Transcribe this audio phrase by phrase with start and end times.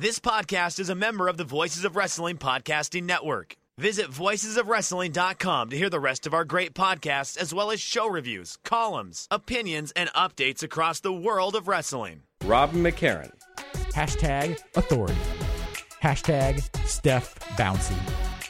[0.00, 3.56] This podcast is a member of the Voices of Wrestling Podcasting Network.
[3.78, 8.58] Visit voicesofwrestling.com to hear the rest of our great podcasts, as well as show reviews,
[8.64, 12.22] columns, opinions, and updates across the world of wrestling.
[12.44, 13.32] Rob McCarran.
[13.92, 15.18] Hashtag authority.
[16.00, 17.98] Hashtag Steph Bouncy.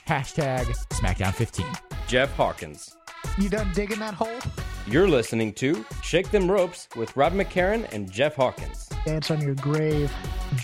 [0.07, 1.65] Hashtag SmackDown 15.
[2.07, 2.95] Jeff Hawkins.
[3.39, 4.39] You done digging that hole?
[4.87, 8.88] You're listening to Shake Them Ropes with Rob McCarran and Jeff Hawkins.
[9.09, 10.15] Dance on your grave,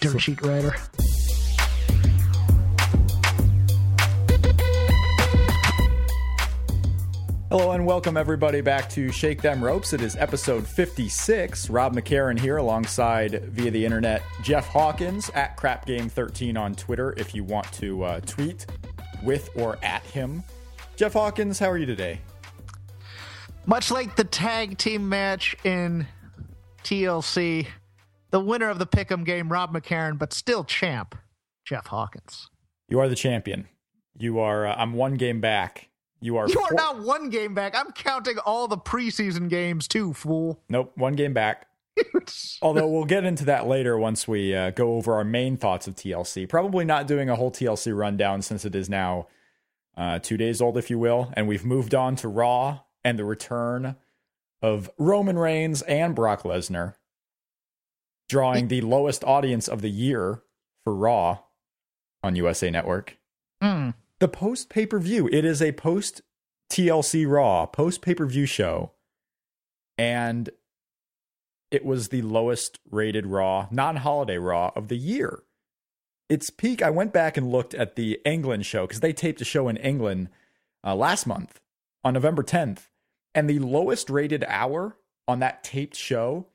[0.00, 0.74] dirt sheet writer.
[7.48, 9.94] Hello and welcome everybody back to Shake Them Ropes.
[9.94, 11.70] It is episode 56.
[11.70, 17.14] Rob McCarran here alongside via the internet Jeff Hawkins at Crap Game 13 on Twitter
[17.16, 18.66] if you want to uh, tweet
[19.22, 20.42] with or at him.
[20.96, 22.20] Jeff Hawkins, how are you today?
[23.64, 26.06] Much like the tag team match in
[26.82, 27.68] TLC,
[28.34, 31.14] the winner of the Pick'em game, Rob McCarran, but still champ,
[31.64, 32.50] Jeff Hawkins.
[32.88, 33.68] You are the champion.
[34.18, 34.66] You are.
[34.66, 35.88] Uh, I'm one game back.
[36.20, 36.48] You are.
[36.48, 37.76] You are four- not one game back.
[37.76, 40.60] I'm counting all the preseason games too, fool.
[40.68, 41.68] Nope, one game back.
[42.62, 45.94] Although we'll get into that later once we uh, go over our main thoughts of
[45.94, 46.48] TLC.
[46.48, 49.28] Probably not doing a whole TLC rundown since it is now
[49.96, 53.24] uh, two days old, if you will, and we've moved on to Raw and the
[53.24, 53.94] return
[54.60, 56.94] of Roman Reigns and Brock Lesnar,
[58.28, 60.42] drawing the lowest audience of the year
[60.84, 61.40] for Raw
[62.22, 63.18] on USA Network.
[63.62, 63.90] Hmm.
[64.20, 65.28] The post pay per view.
[65.30, 66.22] It is a post
[66.70, 68.92] TLC Raw, post pay per view show.
[69.96, 70.50] And
[71.70, 75.42] it was the lowest rated Raw, non holiday Raw of the year.
[76.28, 79.44] Its peak, I went back and looked at the England show because they taped a
[79.44, 80.30] show in England
[80.82, 81.60] uh, last month
[82.02, 82.88] on November 10th.
[83.34, 84.96] And the lowest rated hour
[85.26, 86.46] on that taped show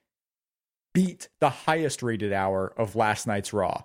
[0.94, 3.84] beat the highest rated hour of last night's Raw.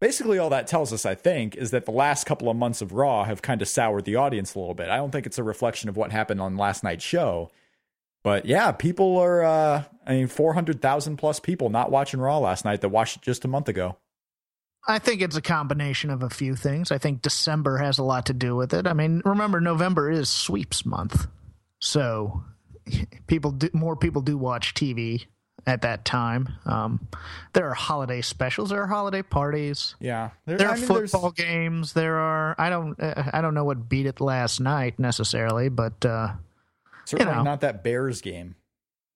[0.00, 2.92] Basically, all that tells us, I think, is that the last couple of months of
[2.92, 4.90] Raw have kind of soured the audience a little bit.
[4.90, 7.50] I don't think it's a reflection of what happened on last night's show.
[8.22, 12.80] But yeah, people are, uh, I mean, 400,000 plus people not watching Raw last night
[12.82, 13.96] that watched it just a month ago.
[14.86, 16.92] I think it's a combination of a few things.
[16.92, 18.86] I think December has a lot to do with it.
[18.86, 21.26] I mean, remember November is sweeps month,
[21.80, 22.44] so
[23.26, 25.26] people do, more people do watch TV
[25.68, 26.48] at that time.
[26.66, 27.06] Um,
[27.52, 30.30] there are holiday specials, there are holiday parties, Yeah.
[30.46, 31.92] There, there are I mean, there's- football games.
[31.92, 36.04] There are I don't uh, I don't know what beat it last night necessarily, but
[36.04, 36.32] uh,
[37.04, 37.42] Certainly know.
[37.42, 38.54] not that Bears game.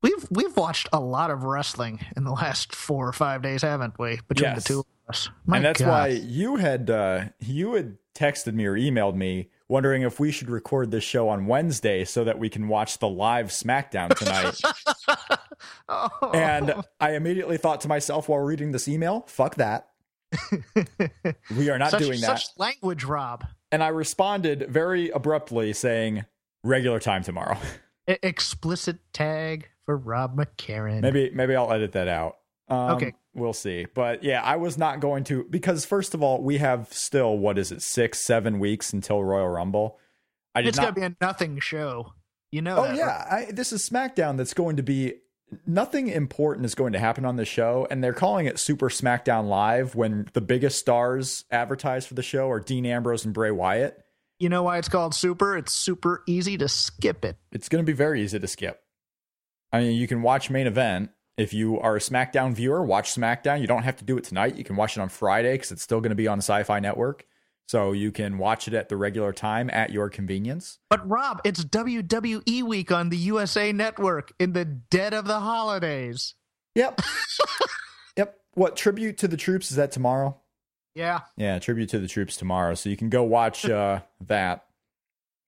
[0.02, 3.98] we've we've watched a lot of wrestling in the last four or five days, haven't
[3.98, 4.18] we?
[4.28, 4.62] Between Yes.
[4.64, 5.88] the two of us, My and that's God.
[5.88, 10.50] why you had uh, you had texted me or emailed me wondering if we should
[10.50, 14.60] record this show on Wednesday so that we can watch the live SmackDown tonight.
[15.88, 16.30] Oh.
[16.34, 19.90] and I immediately thought to myself while reading this email, "Fuck that."
[21.56, 22.40] we are not such, doing that.
[22.40, 23.46] Such language, Rob.
[23.70, 26.24] And I responded very abruptly saying,
[26.64, 27.58] "Regular time tomorrow."
[28.08, 31.00] Explicit tag for Rob McCarran.
[31.00, 32.38] maybe maybe I'll edit that out.
[32.72, 33.14] Um, Okay.
[33.34, 33.86] we'll see.
[33.94, 37.58] But yeah, I was not going to because first of all, we have still what
[37.58, 39.98] is it, six, seven weeks until Royal Rumble.
[40.54, 40.94] I did it's not.
[40.94, 42.12] gonna be a nothing show.
[42.50, 42.78] You know.
[42.78, 43.48] oh that, yeah, right?
[43.48, 44.36] I, this is SmackDown.
[44.36, 45.14] That's going to be
[45.66, 49.48] nothing important is going to happen on the show, and they're calling it Super SmackDown
[49.48, 53.98] Live when the biggest stars advertised for the show are Dean Ambrose and Bray Wyatt.
[54.38, 55.56] You know why it's called super?
[55.56, 57.36] It's super easy to skip it.
[57.52, 58.82] It's going to be very easy to skip.
[59.72, 61.10] I mean, you can watch main event.
[61.36, 63.60] If you are a SmackDown viewer, watch SmackDown.
[63.60, 64.56] You don't have to do it tonight.
[64.56, 67.24] You can watch it on Friday because it's still going to be on Syfy Network.
[67.68, 70.78] So you can watch it at the regular time at your convenience.
[70.90, 76.34] But Rob, it's WWE week on the USA Network in the dead of the holidays.
[76.74, 77.00] Yep.
[78.18, 78.38] yep.
[78.52, 80.36] What tribute to the troops is that tomorrow?
[80.94, 81.20] Yeah.
[81.38, 82.74] Yeah, tribute to the troops tomorrow.
[82.74, 84.66] So you can go watch uh, that.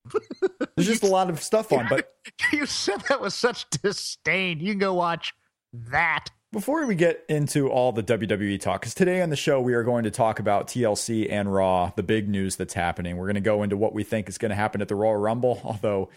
[0.77, 1.89] There's just a lot of stuff on.
[1.89, 2.15] But
[2.53, 4.61] You said that with such disdain.
[4.61, 5.35] You can go watch
[5.91, 6.29] that.
[6.53, 9.83] before we get into all the WWE talk, because today on the show we are
[9.83, 13.17] going to talk about TLC and Raw, the big news that's happening.
[13.17, 15.17] We're going to go into what we think is going to happen at the Royal
[15.17, 16.09] Rumble, although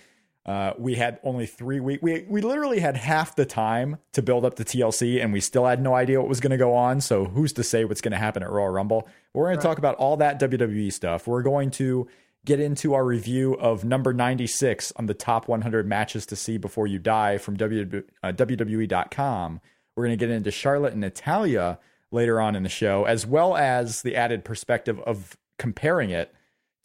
[0.45, 2.01] Uh, we had only three weeks.
[2.01, 5.65] We we literally had half the time to build up the TLC, and we still
[5.65, 7.01] had no idea what was going to go on.
[7.01, 9.09] So who's to say what's going to happen at Royal Rumble?
[9.33, 11.27] We're going to talk about all that WWE stuff.
[11.27, 12.07] We're going to
[12.47, 16.87] get into our review of number 96 on the top 100 matches to see before
[16.87, 19.59] you die from w, uh, WWE.com.
[19.95, 21.77] We're going to get into Charlotte and Natalya
[22.09, 26.33] later on in the show, as well as the added perspective of comparing it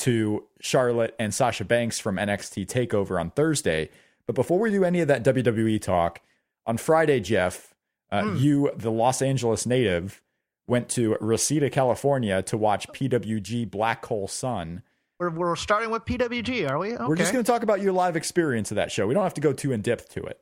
[0.00, 3.88] to Charlotte and Sasha Banks from NXT TakeOver on Thursday.
[4.26, 6.20] But before we do any of that WWE talk,
[6.66, 7.72] on Friday, Jeff,
[8.10, 8.40] uh, mm.
[8.40, 10.20] you, the Los Angeles native,
[10.66, 14.82] went to Reseda, California to watch PWG Black Hole Sun.
[15.22, 16.94] We're, we're starting with PWG, are we?
[16.94, 17.04] Okay.
[17.04, 19.06] We're just going to talk about your live experience of that show.
[19.06, 20.40] We don't have to go too in depth to it.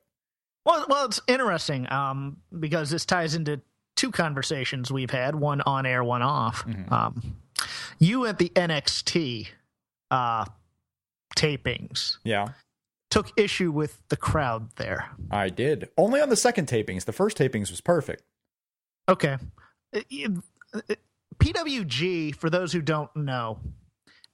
[0.65, 3.61] Well, well, it's interesting um, because this ties into
[3.97, 6.65] two conversations we've had, one on air, one off.
[6.65, 6.93] Mm-hmm.
[6.93, 7.37] Um,
[7.99, 9.49] you at the NXT
[10.11, 10.47] uh,
[11.37, 12.17] tapings.
[12.25, 12.49] Yeah.
[13.11, 15.11] Took issue with the crowd there.
[15.31, 15.91] I did.
[15.99, 17.05] Only on the second tapings.
[17.05, 18.23] The first tapings was perfect.
[19.11, 19.37] Okay.
[21.39, 23.59] PWG, for those who don't know,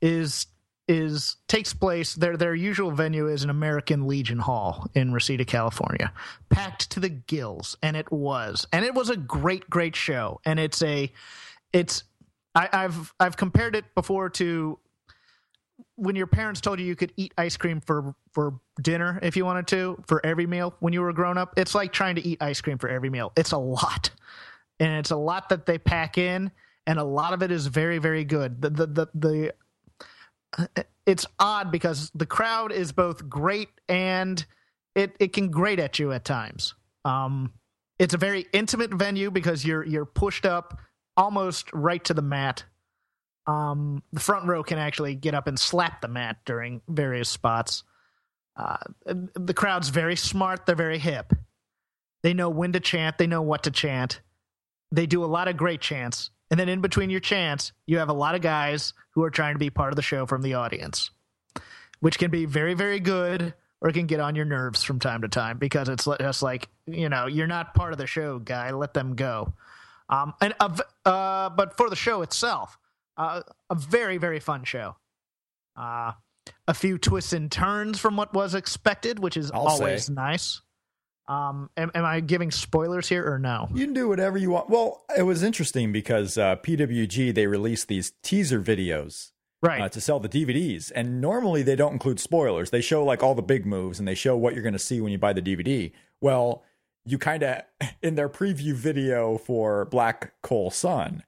[0.00, 0.46] is
[0.88, 6.12] is takes place their their usual venue is an American Legion Hall in Reseda, California,
[6.48, 10.60] packed to the gills, and it was, and it was a great great show, and
[10.60, 11.12] it's a
[11.72, 12.04] it's
[12.54, 14.78] I, I've I've compared it before to
[15.96, 19.44] when your parents told you you could eat ice cream for for dinner if you
[19.44, 21.54] wanted to for every meal when you were grown up.
[21.56, 23.32] It's like trying to eat ice cream for every meal.
[23.36, 24.10] It's a lot,
[24.78, 26.52] and it's a lot that they pack in,
[26.86, 28.62] and a lot of it is very very good.
[28.62, 29.54] The the the, the
[31.06, 34.44] it's odd because the crowd is both great and
[34.94, 36.74] it it can grate at you at times.
[37.04, 37.52] Um,
[37.98, 40.80] it's a very intimate venue because you're you're pushed up
[41.16, 42.64] almost right to the mat.
[43.46, 47.84] Um, the front row can actually get up and slap the mat during various spots.
[48.56, 50.66] Uh, the crowd's very smart.
[50.66, 51.32] They're very hip.
[52.22, 53.18] They know when to chant.
[53.18, 54.20] They know what to chant.
[54.90, 56.30] They do a lot of great chants.
[56.50, 59.54] And then in between your chants, you have a lot of guys who are trying
[59.54, 61.10] to be part of the show from the audience,
[62.00, 65.28] which can be very, very good or can get on your nerves from time to
[65.28, 68.70] time because it's just like, you know, you're not part of the show, guy.
[68.70, 69.52] Let them go.
[70.08, 72.78] Um, and uh, uh, but for the show itself,
[73.16, 74.96] uh, a very very fun show.
[75.76, 76.12] Uh,
[76.68, 80.12] a few twists and turns from what was expected, which is I'll always say.
[80.12, 80.60] nice.
[81.28, 83.68] Um, am, am, I giving spoilers here or no?
[83.74, 84.70] You can do whatever you want.
[84.70, 90.00] Well, it was interesting because uh, PWG they released these teaser videos right uh, to
[90.00, 92.70] sell the DVDs, and normally they don't include spoilers.
[92.70, 95.00] They show like all the big moves and they show what you're going to see
[95.00, 95.92] when you buy the DVD.
[96.20, 96.62] Well,
[97.04, 97.62] you kind of
[98.02, 101.24] in their preview video for Black Hole Sun,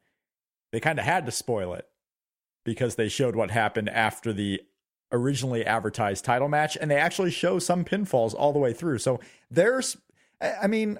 [0.72, 1.88] they kind of had to spoil it
[2.64, 4.60] because they showed what happened after the
[5.12, 8.98] originally advertised title match and they actually show some pinfalls all the way through.
[8.98, 9.20] So
[9.50, 9.96] there's
[10.40, 10.98] I mean,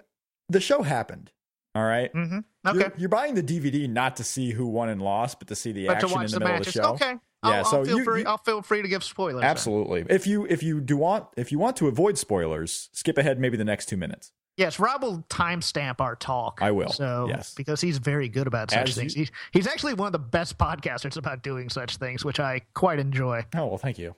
[0.49, 1.31] the show happened.
[1.75, 2.13] All right?
[2.13, 2.39] mm-hmm.
[2.67, 2.79] Okay.
[2.79, 5.71] You're, you're, buying the DVD not to see who won and lost, but to see
[5.71, 6.67] the but action in the, the middle matches.
[6.69, 6.93] of the show.
[6.95, 7.19] Okay.
[7.45, 9.45] Yeah, I'll, so I'll feel, you, free, you, I'll feel free to give spoilers.
[9.45, 10.03] Absolutely.
[10.03, 10.17] Then.
[10.17, 13.57] If you if you do want if you want to avoid spoilers, skip ahead maybe
[13.57, 14.33] the next two minutes.
[14.59, 16.59] Yes, Rob will timestamp our talk.
[16.61, 16.91] I will.
[16.91, 17.55] So, yes.
[17.55, 19.15] because he's very good about such As things.
[19.15, 22.63] You, he's, he's actually one of the best podcasters about doing such things, which I
[22.75, 23.47] quite enjoy.
[23.55, 24.17] Oh, well, thank you.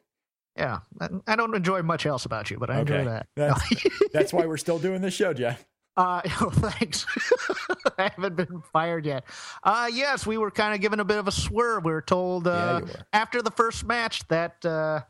[0.56, 0.80] Yeah.
[1.26, 3.00] I don't enjoy much else about you, but I okay.
[3.00, 3.26] enjoy that.
[3.36, 5.64] That's, that's why we're still doing this show, Jeff.
[5.96, 7.04] Uh, oh, thanks.
[7.98, 9.24] I haven't been fired yet.
[9.62, 11.84] Uh, yes, we were kind of given a bit of a swerve.
[11.84, 15.00] We were told uh, yeah, after the first match that uh,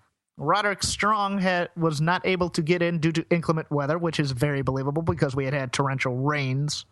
[0.41, 4.33] Roderick Strong had, was not able to get in due to inclement weather, which is
[4.33, 6.87] very believable because we had had torrential rains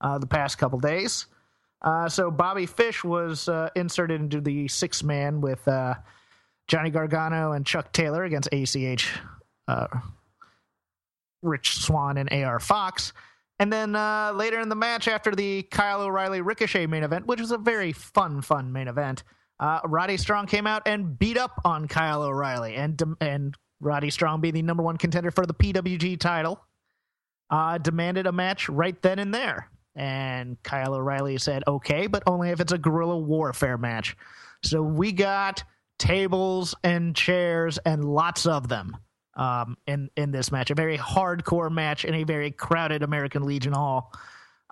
[0.00, 1.26] uh, the past couple days.
[1.82, 5.94] Uh, so Bobby Fish was uh, inserted into the six man with uh,
[6.68, 9.10] Johnny Gargano and Chuck Taylor against ACH,
[9.66, 9.88] uh,
[11.42, 13.12] Rich Swann, and AR Fox.
[13.58, 17.40] And then uh, later in the match, after the Kyle O'Reilly Ricochet main event, which
[17.40, 19.24] was a very fun, fun main event,
[19.62, 24.40] uh, Roddy Strong came out and beat up on Kyle O'Reilly, and and Roddy Strong,
[24.40, 26.60] being the number one contender for the PWG title,
[27.48, 29.68] uh, demanded a match right then and there.
[29.94, 34.16] And Kyle O'Reilly said, "Okay, but only if it's a guerrilla warfare match."
[34.64, 35.62] So we got
[35.96, 38.96] tables and chairs and lots of them
[39.36, 40.72] um, in in this match.
[40.72, 44.12] A very hardcore match in a very crowded American Legion Hall.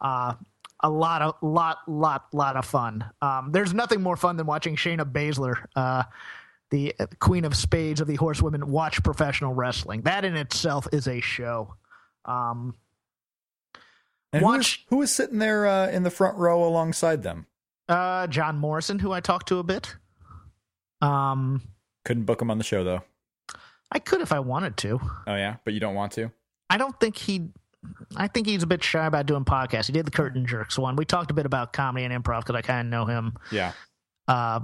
[0.02, 0.34] Uh,
[0.82, 3.04] a lot of lot lot lot of fun.
[3.20, 6.04] Um, there's nothing more fun than watching Shayna Baszler, uh,
[6.70, 10.02] the Queen of Spades of the Horsewomen, watch professional wrestling.
[10.02, 11.74] That in itself is a show.
[12.24, 12.74] Um,
[14.32, 17.46] and watch who is sitting there uh, in the front row alongside them?
[17.88, 19.96] Uh, John Morrison, who I talked to a bit.
[21.00, 21.62] Um,
[22.04, 23.02] couldn't book him on the show though.
[23.92, 25.00] I could if I wanted to.
[25.26, 26.30] Oh yeah, but you don't want to.
[26.68, 27.48] I don't think he.
[28.16, 29.86] I think he's a bit shy about doing podcasts.
[29.86, 30.96] He did the Curtain Jerks one.
[30.96, 33.38] We talked a bit about comedy and improv because I kind of know him.
[33.50, 33.72] Yeah.
[34.28, 34.60] Uh,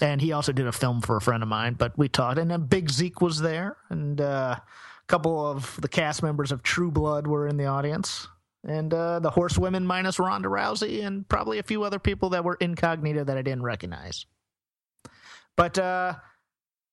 [0.00, 1.74] and he also did a film for a friend of mine.
[1.74, 4.62] But we talked, and then Big Zeke was there, and uh, a
[5.06, 8.28] couple of the cast members of True Blood were in the audience,
[8.66, 12.56] and uh, the Horsewomen minus Ronda Rousey, and probably a few other people that were
[12.60, 14.26] incognito that I didn't recognize.
[15.56, 16.14] But uh,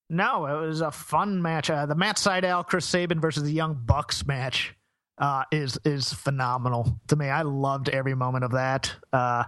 [0.10, 1.70] no, it was a fun match.
[1.70, 4.76] Uh, the Matt Sydal, Chris Sabin versus the Young Bucks match
[5.18, 7.28] uh, is is phenomenal to me.
[7.28, 8.94] I loved every moment of that.
[9.12, 9.44] Uh,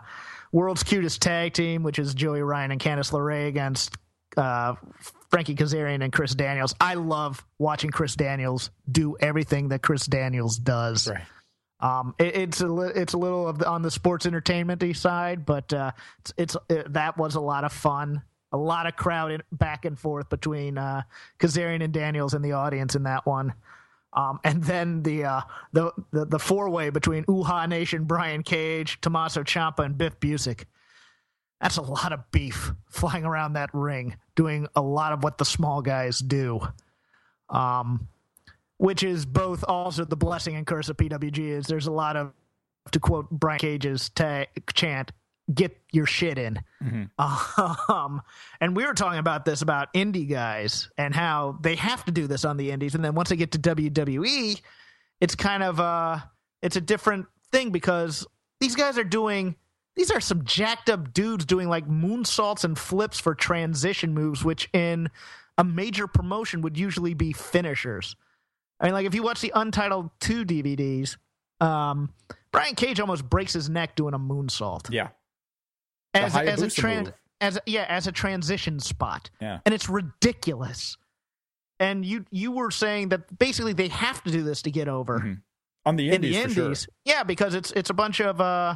[0.51, 3.97] world's cutest tag team, which is Joey Ryan and Candice LeRae against
[4.37, 4.75] uh,
[5.29, 6.73] Frankie Kazarian and Chris Daniels.
[6.79, 11.09] I love watching Chris Daniels do everything that Chris Daniels does.
[11.09, 11.23] Right.
[11.79, 15.45] Um, it, it's a li- it's a little of the, on the sports entertainment side,
[15.45, 18.21] but uh, it's, it's it, that was a lot of fun.
[18.51, 21.01] A lot of crowd in, back and forth between uh,
[21.39, 23.53] Kazarian and Daniels in the audience in that one.
[24.15, 25.41] Um, and then the uh,
[25.73, 30.63] the the, the four way between Uhaa Nation, Brian Cage, Tommaso Ciampa, and Biff Busick.
[31.61, 35.45] That's a lot of beef flying around that ring, doing a lot of what the
[35.45, 36.61] small guys do.
[37.49, 38.07] Um,
[38.77, 42.33] which is both also the blessing and curse of PWG is there's a lot of
[42.91, 45.11] to quote Brian Cage's ta- chant,
[45.53, 46.59] get your shit in.
[47.17, 48.21] Um,
[48.61, 52.27] and we were talking about this about indie guys and how they have to do
[52.27, 54.61] this on the indies, and then once they get to WWE,
[55.21, 56.19] it's kind of uh
[56.61, 58.25] it's a different thing because
[58.59, 59.55] these guys are doing
[59.95, 64.69] these are some jacked up dudes doing like moonsaults and flips for transition moves, which
[64.73, 65.09] in
[65.57, 68.15] a major promotion would usually be finishers.
[68.79, 71.15] I mean, like if you watch the Untitled Two DVDs,
[71.61, 72.09] um,
[72.51, 75.09] Brian Cage almost breaks his neck doing a moonsault Yeah.
[76.15, 77.13] As, as a Hayabusa tran- move.
[77.41, 79.59] as yeah as a transition spot, Yeah.
[79.65, 80.97] and it's ridiculous.
[81.79, 85.19] And you you were saying that basically they have to do this to get over
[85.19, 85.41] Mhm.
[85.85, 86.79] On the in indies, the for indies.
[86.83, 86.87] sure.
[87.05, 88.75] Yeah, because it's it's a bunch of uh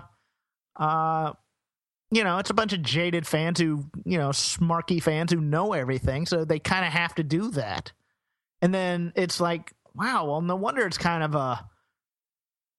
[0.75, 1.33] uh
[2.11, 5.73] you know, it's a bunch of jaded fans who, you know, smarky fans who know
[5.73, 7.91] everything, so they kind of have to do that.
[8.63, 11.69] And then it's like, wow, well no wonder it's kind of a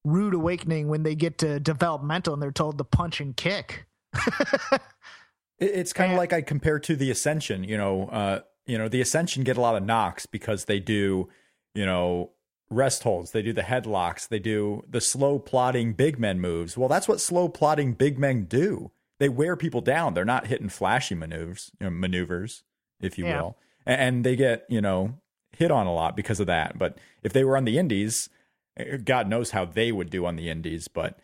[0.04, 3.86] rude awakening when they get to developmental and they're told to punch and kick.
[5.58, 7.64] It- It's kind of like I compare to the Ascension.
[7.64, 11.28] You know, uh, you know, the Ascension get a lot of knocks because they do,
[11.74, 12.30] you know,
[12.70, 13.32] rest holds.
[13.32, 14.26] They do the headlocks.
[14.28, 16.78] They do the slow plotting big men moves.
[16.78, 18.90] Well, that's what slow plotting big men do.
[19.18, 20.14] They wear people down.
[20.14, 22.62] They're not hitting flashy maneuvers, you know, maneuvers,
[23.00, 23.42] if you Yeah.
[23.42, 25.18] will, and they get you know
[25.58, 26.78] hit on a lot because of that.
[26.78, 28.30] But if they were on the Indies,
[28.78, 30.88] eh, God knows how they would do on the Indies.
[30.88, 31.18] But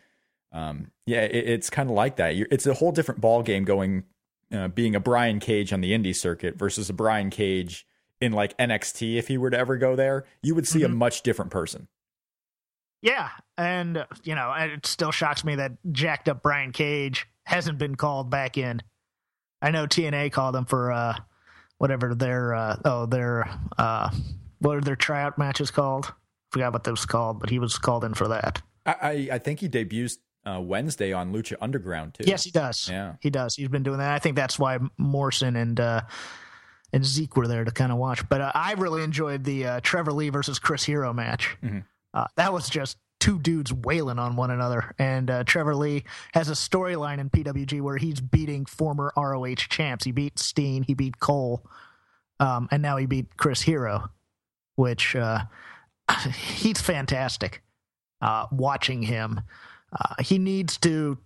[0.51, 2.35] um, yeah, it, it's kind of like that.
[2.35, 4.03] You're, it's a whole different ball game going
[4.51, 7.85] uh, being a Brian Cage on the indie circuit versus a Brian Cage
[8.21, 9.17] in like NXT.
[9.17, 11.87] If he were to ever go there, you would see a much different person.
[13.01, 17.95] Yeah, and you know, it still shocks me that jacked up Brian Cage hasn't been
[17.95, 18.81] called back in.
[19.61, 21.15] I know TNA called him for uh,
[21.77, 24.09] whatever their uh, oh their uh,
[24.59, 26.13] what are their tryout matches called?
[26.51, 28.61] Forgot what that was called, but he was called in for that.
[28.85, 32.23] I I, I think he debuts uh, Wednesday on Lucha Underground too.
[32.25, 32.87] Yes, he does.
[32.89, 33.15] Yeah.
[33.19, 33.55] he does.
[33.55, 34.11] He's been doing that.
[34.11, 36.01] I think that's why Morrison and uh,
[36.93, 38.27] and Zeke were there to kind of watch.
[38.29, 41.57] But uh, I really enjoyed the uh, Trevor Lee versus Chris Hero match.
[41.63, 41.83] Mhm.
[42.13, 44.93] Uh, that was just two dudes wailing on one another.
[44.99, 50.05] And uh, Trevor Lee has a storyline in PWG where he's beating former ROH champs.
[50.05, 51.65] He beat Steen, he beat Cole,
[52.39, 54.09] um, and now he beat Chris Hero,
[54.75, 55.39] which uh,
[56.33, 57.63] he's fantastic.
[58.21, 59.41] Uh, watching him,
[59.93, 61.17] uh, he needs to.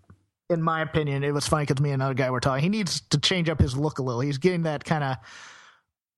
[0.50, 2.62] In my opinion, it was funny because me and another guy were talking.
[2.62, 4.20] He needs to change up his look a little.
[4.20, 5.16] He's getting that kind of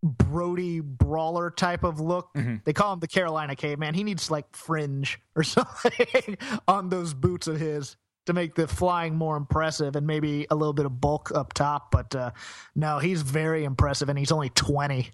[0.01, 2.33] Brody brawler type of look.
[2.33, 2.63] Mhm.
[2.65, 3.93] They call him the Carolina Caveman.
[3.93, 7.95] He needs like fringe or something on those boots of his
[8.25, 11.91] to make the flying more impressive and maybe a little bit of bulk up top.
[11.91, 12.31] But uh,
[12.75, 15.11] no, he's very impressive and he's only 20.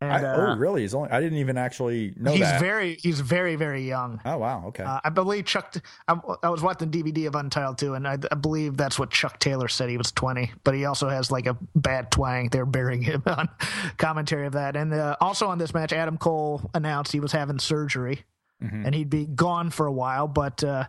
[0.00, 0.82] And I, uh, oh, really?
[0.82, 1.10] He's only.
[1.10, 2.60] I didn't even actually know he's that.
[2.60, 4.20] very he's very very young.
[4.26, 4.64] oh, wow.
[4.66, 4.82] Okay.
[4.82, 5.74] Uh, I believe Chuck.
[6.06, 9.38] I, I was watching DVD of Untitled too, and I, I believe that's what Chuck
[9.38, 9.88] Taylor said.
[9.88, 12.50] He was 20, but he also has like a bad twang.
[12.50, 13.48] They're burying him on
[13.96, 14.76] commentary of that.
[14.76, 18.24] And uh, also on this match, Adam Cole announced he was having surgery
[18.60, 20.26] and he'd be gone for a while.
[20.26, 20.84] But uh,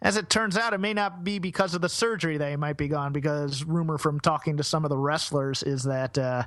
[0.00, 2.76] as it turns out, it may not be because of the surgery that he might
[2.76, 3.12] be gone.
[3.12, 6.44] Because rumor from talking to some of the wrestlers is that uh,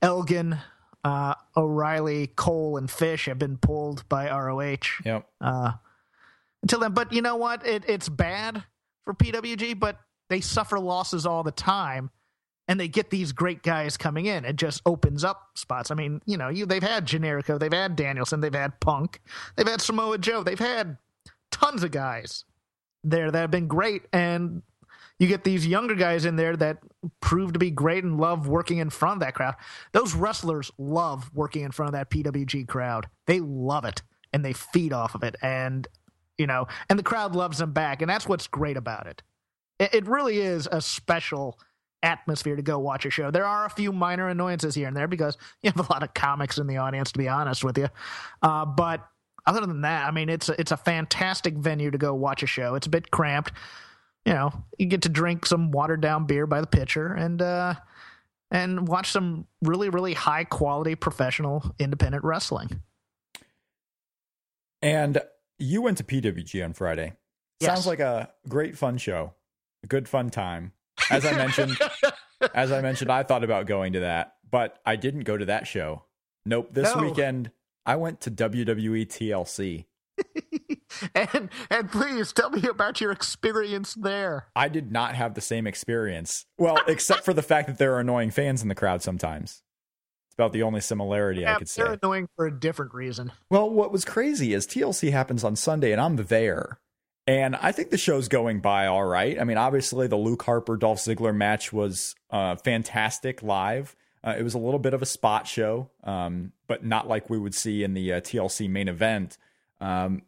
[0.00, 0.58] Elgin,
[1.04, 5.28] uh, O'Reilly, Cole, and Fish have been pulled by ROH yep.
[5.40, 5.72] uh,
[6.62, 6.92] until then.
[6.92, 7.66] But you know what?
[7.66, 8.64] It, it's bad
[9.04, 12.10] for PWG, but they suffer losses all the time.
[12.68, 14.44] and they get these great guys coming in.
[14.44, 15.90] It just opens up spots.
[15.90, 19.20] I mean, you know, you they've had Generico, they've had Danielson, they've had Punk,
[19.56, 20.96] they've had Samoa Joe, they've had
[21.50, 22.44] tons of guys
[23.04, 24.62] there that have been great, and
[25.22, 26.78] you get these younger guys in there that
[27.20, 29.54] prove to be great and love working in front of that crowd.
[29.92, 33.06] Those wrestlers love working in front of that PWG crowd.
[33.28, 34.02] They love it
[34.32, 35.86] and they feed off of it, and
[36.38, 39.22] you know, and the crowd loves them back, and that's what's great about it.
[39.78, 41.58] It, really is a special
[42.02, 43.30] atmosphere to go watch a show.
[43.30, 46.14] There are a few minor annoyances here and there because you have a lot of
[46.14, 47.88] comics in the audience, to be honest with you.
[48.42, 49.06] Uh, but
[49.46, 52.46] other than that, I mean, it's a, it's a fantastic venue to go watch a
[52.46, 52.74] show.
[52.74, 53.52] It's a bit cramped.
[54.24, 57.74] You know, you get to drink some watered down beer by the pitcher and uh,
[58.50, 62.82] and watch some really really high quality professional independent wrestling.
[64.80, 65.20] And
[65.58, 67.14] you went to PWG on Friday.
[67.60, 67.68] Yes.
[67.74, 69.34] Sounds like a great fun show.
[69.84, 70.72] A good fun time.
[71.10, 71.78] As I mentioned,
[72.54, 75.66] as I mentioned, I thought about going to that, but I didn't go to that
[75.66, 76.04] show.
[76.44, 76.68] Nope.
[76.72, 77.02] This No.
[77.02, 77.50] weekend
[77.86, 79.86] I went to WWE TLC.
[81.14, 84.46] and and please tell me about your experience there.
[84.54, 86.46] I did not have the same experience.
[86.58, 89.62] Well, except for the fact that there are annoying fans in the crowd sometimes.
[90.28, 91.82] It's about the only similarity I Yeah, could say.
[91.82, 93.32] they're annoying for a different reason.
[93.50, 96.78] Well, what was crazy is TLC happens on Sunday and I'm there.
[97.26, 99.38] And I think the show's going by all right.
[99.40, 103.94] I mean, obviously, the Luke Harper Dolph Ziggler match was uh, fantastic live.
[104.24, 107.38] Uh, it was a little bit of a spot show, um, but not like we
[107.38, 109.38] would see in the uh, TLC main event.
[109.82, 110.22] Um,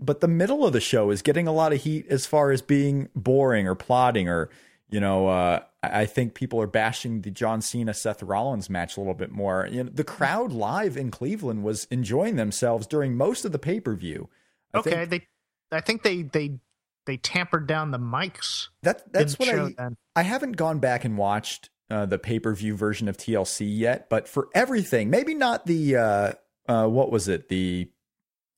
[0.00, 2.62] but the middle of the show is getting a lot of heat as far as
[2.62, 4.50] being boring or plotting or
[4.90, 8.96] you know uh, I I think people are bashing the John Cena Seth Rollins match
[8.96, 9.68] a little bit more.
[9.70, 13.80] You know, the crowd live in Cleveland was enjoying themselves during most of the pay
[13.80, 14.28] per view.
[14.74, 15.26] Okay, they
[15.70, 16.58] I think they they
[17.06, 18.68] they tampered down the mics.
[18.82, 19.96] that that's what I then.
[20.16, 24.08] I haven't gone back and watched uh, the pay per view version of TLC yet,
[24.08, 26.32] but for everything, maybe not the uh,
[26.68, 27.90] uh, what was it the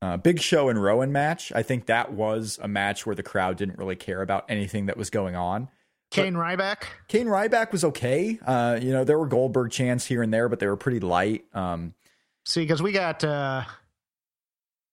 [0.02, 1.50] uh, Big Show and Rowan match.
[1.54, 4.96] I think that was a match where the crowd didn't really care about anything that
[4.98, 5.68] was going on.
[6.10, 6.82] Kane Ryback.
[7.08, 8.38] Kane Ryback was okay.
[8.44, 11.44] Uh, you know, there were Goldberg chants here and there, but they were pretty light.
[11.54, 11.94] Um,
[12.44, 13.62] See, because we got uh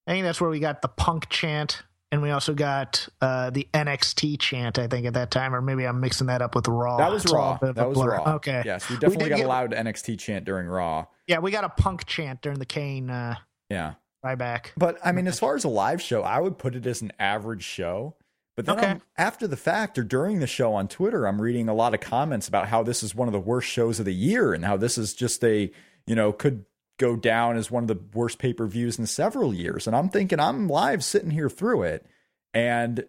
[0.07, 3.67] I think that's where we got the punk chant and we also got uh the
[3.73, 6.97] NXT chant, I think, at that time, or maybe I'm mixing that up with Raw.
[6.97, 7.57] that was It's Raw.
[7.57, 8.11] bit of a That was blur.
[8.17, 8.35] Raw.
[8.35, 8.61] Okay.
[8.65, 11.05] Yes, we definitely did got get- allowed NXT chant during Raw.
[11.27, 13.35] Yeah, we got a punk chant during the Kane uh
[13.69, 13.95] Yeah.
[14.23, 14.67] Ryback.
[14.77, 17.11] But I mean, as far as a live show, I would put it as an
[17.19, 18.15] average show.
[18.55, 18.97] But then Okay.
[19.17, 22.47] After the fact or during the show on Twitter, I'm reading a lot of comments
[22.47, 24.97] about how this is one of the worst shows of the year and how this
[24.97, 25.71] is just a,
[26.05, 26.65] you know, could
[26.97, 29.87] go down as one of the worst pay per views in several years.
[29.87, 32.05] And I'm thinking, I'm live sitting here through it.
[32.53, 33.05] And,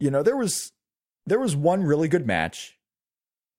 [0.00, 0.72] you know, there was
[1.26, 2.78] there was one really good match.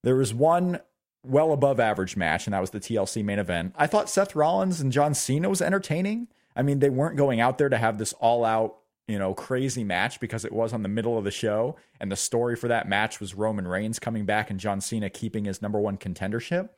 [0.03, 0.79] There was one
[1.23, 3.73] well above average match, and that was the TLC main event.
[3.75, 6.27] I thought Seth Rollins and John Cena was entertaining.
[6.55, 9.83] I mean, they weren't going out there to have this all out, you know, crazy
[9.83, 11.75] match because it was on the middle of the show.
[11.99, 15.45] And the story for that match was Roman Reigns coming back and John Cena keeping
[15.45, 16.69] his number one contendership.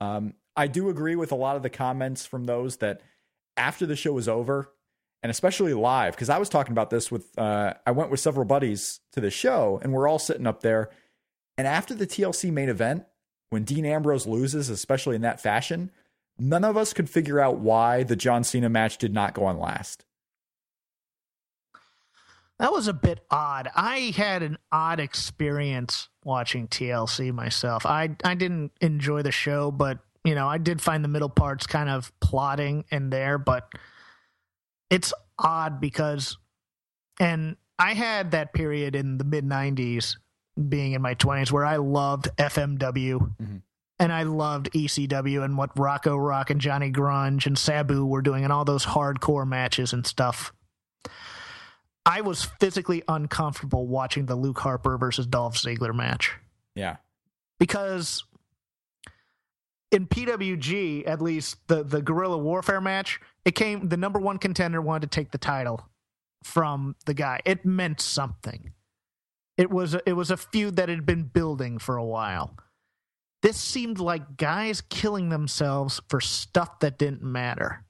[0.00, 3.00] Um, I do agree with a lot of the comments from those that
[3.56, 4.70] after the show was over,
[5.22, 8.44] and especially live, because I was talking about this with, uh, I went with several
[8.44, 10.90] buddies to the show and we're all sitting up there.
[11.56, 13.04] And after the TLC main event,
[13.48, 15.90] when Dean Ambrose loses, especially in that fashion,
[16.38, 19.58] none of us could figure out why the John Cena match did not go on
[19.58, 20.04] last.
[22.58, 23.68] That was a bit odd.
[23.74, 27.84] I had an odd experience watching TLC myself.
[27.84, 31.66] I I didn't enjoy the show, but you know, I did find the middle parts
[31.66, 33.68] kind of plotting in there, but
[34.88, 36.38] it's odd because
[37.18, 40.16] and I had that period in the mid 90s
[40.68, 43.62] being in my 20s where I loved FMW Mhm.
[43.98, 48.44] And I loved ECW and what Rocco Rock and Johnny Grunge and Sabu were doing
[48.44, 50.52] and all those hardcore matches and stuff.
[52.06, 56.32] I was physically uncomfortable watching the Luke Harper versus Dolph Ziggler match
[56.74, 56.96] Yeah.
[57.58, 58.24] because
[59.90, 64.82] in PWG, at least the the guerrilla warfare match, it came the number one contender
[64.82, 65.88] wanted to take the title
[66.42, 67.40] from the guy.
[67.44, 68.72] It meant something.
[69.56, 72.56] It was a, it was a feud that had been building for a while.
[73.44, 77.84] This seemed like guys killing themselves for stuff that didn't matter.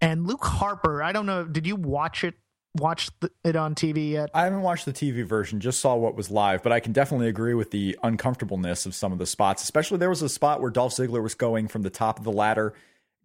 [0.00, 2.34] And Luke Harper, I don't know, did you watch it?
[2.76, 4.30] Watch the, it on TV yet?
[4.32, 7.26] I haven't watched the TV version, just saw what was live, but I can definitely
[7.26, 9.64] agree with the uncomfortableness of some of the spots.
[9.64, 12.30] Especially there was a spot where Dolph Ziggler was going from the top of the
[12.30, 12.72] ladder,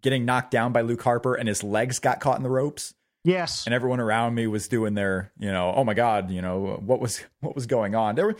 [0.01, 2.95] getting knocked down by Luke Harper, and his legs got caught in the ropes.
[3.23, 3.65] Yes.
[3.65, 6.99] and everyone around me was doing their, you know, oh my god, you know, what
[6.99, 8.15] was what was going on?
[8.15, 8.35] There were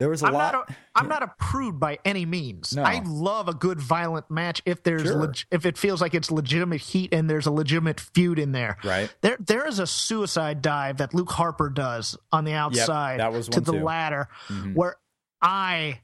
[0.00, 0.52] There was a I'm lot.
[0.54, 2.74] not a, I'm not a prude by any means.
[2.74, 2.82] No.
[2.82, 5.14] I love a good violent match if there's Sure.
[5.26, 8.78] leg- if it feels like it's legitimate heat and there's a legitimate feud in there.
[8.82, 9.14] Right.
[9.20, 13.60] There there is a suicide dive that Luke Harper does on the outside was to
[13.60, 13.84] the too.
[13.84, 14.74] ladder Mhm.
[14.74, 14.96] where
[15.42, 16.00] I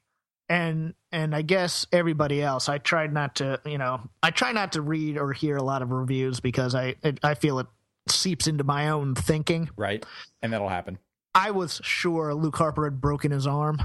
[0.48, 4.72] and and I guess everybody else I tried not to, you know, I try not
[4.72, 7.66] to read or hear a lot of reviews because I I feel it
[8.08, 9.70] seeps into my own thinking.
[9.76, 10.04] right,
[10.42, 10.98] and that'll happen.
[11.36, 13.78] I was sure Luke Harper had broken his arm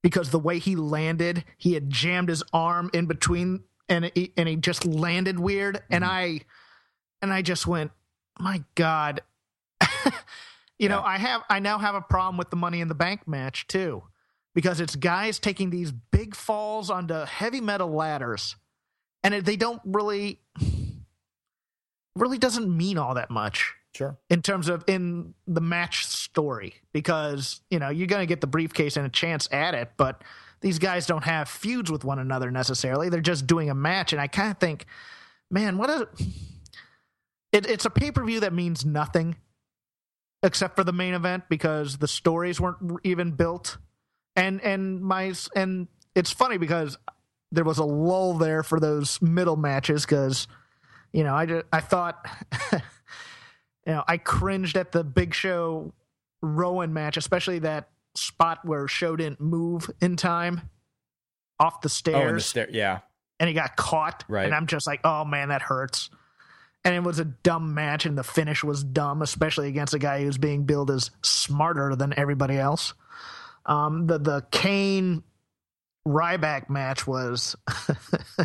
[0.00, 4.48] because the way he landed, he had jammed his arm in between and he, and
[4.48, 5.82] he just landed weird.
[5.90, 6.12] And mm-hmm.
[6.12, 6.40] I
[7.20, 7.90] and I just went,
[8.38, 9.22] "My god."
[10.78, 13.26] you know, I have I now have a problem with the money in the bank
[13.26, 14.04] match too
[14.54, 18.54] because it's guys taking these big falls onto heavy metal ladders
[19.24, 20.40] and they don't really
[22.14, 24.18] really doesn't mean all that much Sure.
[24.28, 28.46] in terms of in the match story because you know you're going to get the
[28.46, 30.22] briefcase and a chance at it but
[30.60, 34.20] these guys don't have feuds with one another necessarily they're just doing a match and
[34.20, 34.84] i kind of think
[35.50, 36.08] man what a
[37.52, 39.36] it, it's a pay-per-view that means nothing
[40.42, 43.78] except for the main event because the stories weren't even built
[44.36, 46.98] and and my and it's funny because
[47.50, 50.46] there was a lull there for those middle matches because
[51.12, 52.26] you know i just, i thought
[53.86, 55.92] you know, I cringed at the Big Show
[56.42, 60.62] Rowan match, especially that spot where Show didn't move in time
[61.60, 62.68] off the stairs, Oh, the stair.
[62.70, 62.98] Yeah.
[63.40, 64.24] and he got caught.
[64.28, 64.44] Right.
[64.44, 66.10] And I'm just like, oh man, that hurts.
[66.84, 70.22] And it was a dumb match, and the finish was dumb, especially against a guy
[70.22, 72.94] who's being billed as smarter than everybody else.
[73.64, 75.24] Um, the the Kane
[76.06, 77.56] Ryback match was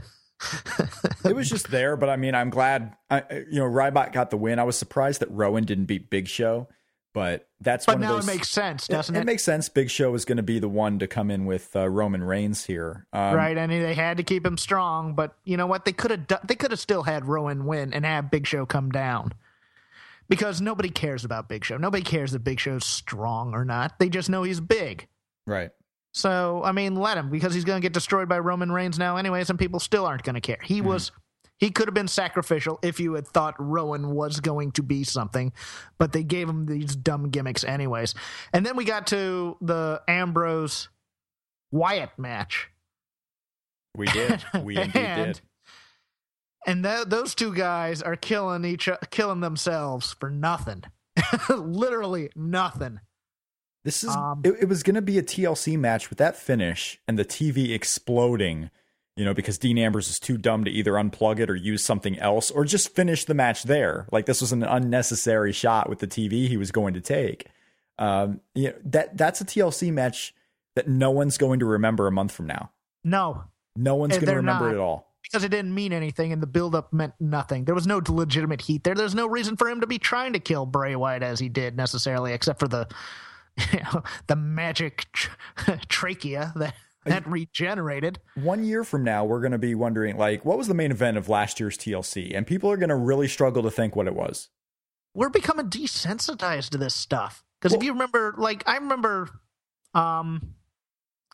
[1.26, 2.96] it was just there, but I mean, I'm glad.
[3.10, 4.60] I, you know, Ryback got the win.
[4.60, 6.68] I was surprised that Rowan didn't beat Big Show,
[7.14, 8.28] but that's but one now of those.
[8.28, 9.20] it makes sense, it, doesn't it?
[9.20, 9.70] it makes sense.
[9.70, 12.66] Big Show is going to be the one to come in with uh, Roman Reigns
[12.66, 15.14] here, um, right, and they had to keep him strong.
[15.14, 15.86] But you know what?
[15.86, 18.66] They could have done, they could have still had Rowan win and have Big Show
[18.66, 19.34] come down
[20.32, 21.78] because nobody cares about Big Show.
[21.78, 24.00] Nobody cares that Big Show's strong or not.
[24.00, 25.08] They just know he's big.
[25.46, 25.72] Right.
[26.13, 29.17] So I mean, let him because he's going to get destroyed by Roman Reigns now,
[29.17, 30.60] anyways, and people still aren't going to care.
[30.63, 30.88] He hmm.
[30.88, 31.12] was.
[31.58, 35.54] He could have been sacrificial if you had thought Rowan was going to be something,
[36.00, 38.15] but they gave him these dumb gimmicks anyways.
[38.52, 40.89] And then we got to the Ambrose
[41.71, 42.69] Wyatt match.
[43.95, 44.43] We did.
[44.63, 45.41] We indeed And- did.
[46.65, 50.84] and th- those two guys are killing each killing themselves for nothing
[51.50, 53.00] literally nothing
[53.84, 57.00] This is Um, it, it was going to be a TLC match with that finish
[57.08, 58.70] and the TV exploding,
[59.15, 62.17] you know, because Dean Ambrose is too dumb to either unplug it or use something
[62.20, 64.08] else or just finish the match there.
[64.12, 67.48] Like this was an unnecessary shot with the TV he was going to take.
[67.98, 70.34] Um, you know, that that's a TLC match
[70.76, 72.72] that no one's going to remember a month from now.
[73.04, 73.44] no
[73.76, 74.72] No one's going to remember not.
[74.72, 75.08] it at all.
[75.24, 78.84] because it didn't mean anything and the buildup meant nothing there was no legitimate heat
[78.84, 81.48] there there's no reason for him to be trying to kill bray wyatt as he
[81.50, 82.88] did necessarily except for the
[83.58, 85.32] you know the magic tr-
[85.90, 90.58] trachea that that regenerated One year from now, we're going to be wondering, like, what
[90.60, 92.32] was the main event of last year's TLC?
[92.38, 94.50] And people are going to really struggle to think what it was.
[95.16, 97.44] we're becoming desensitized to this stuff.
[97.60, 99.30] Because if you remember, like I remember,
[99.96, 100.54] um,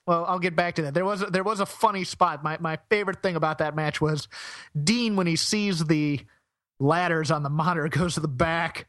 [0.06, 0.94] well, I'll get back to that.
[0.94, 2.44] There was a, there was a funny spot.
[2.46, 4.30] My my favorite thing about that match was
[4.82, 6.22] Dean when he sees the
[6.80, 8.88] ladders on the monitor goes to the back.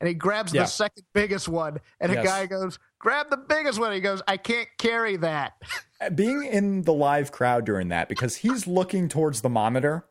[0.00, 0.62] And he grabs Yeah.
[0.62, 4.36] the second biggest one, and a guy goes, "Grab the biggest one." He goes, "I
[4.38, 5.52] can't carry that."
[6.02, 10.06] Uh, being in the live crowd during that because he's looking towards the monitor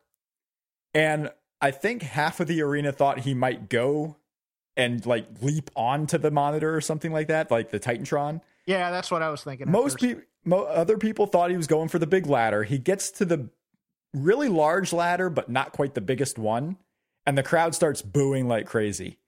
[0.94, 1.28] and
[1.60, 4.16] i think half of the arena thought he might go
[4.76, 9.10] and like leap onto the monitor or something like that like the titantron yeah, that's
[9.10, 9.68] what I was thinking.
[9.68, 13.10] most people mo- other people thought he was going for the big ladder he gets
[13.10, 13.50] to the
[14.14, 16.76] really large ladder but not quite the biggest one
[17.30, 19.18] and the crowd starts booing like crazy.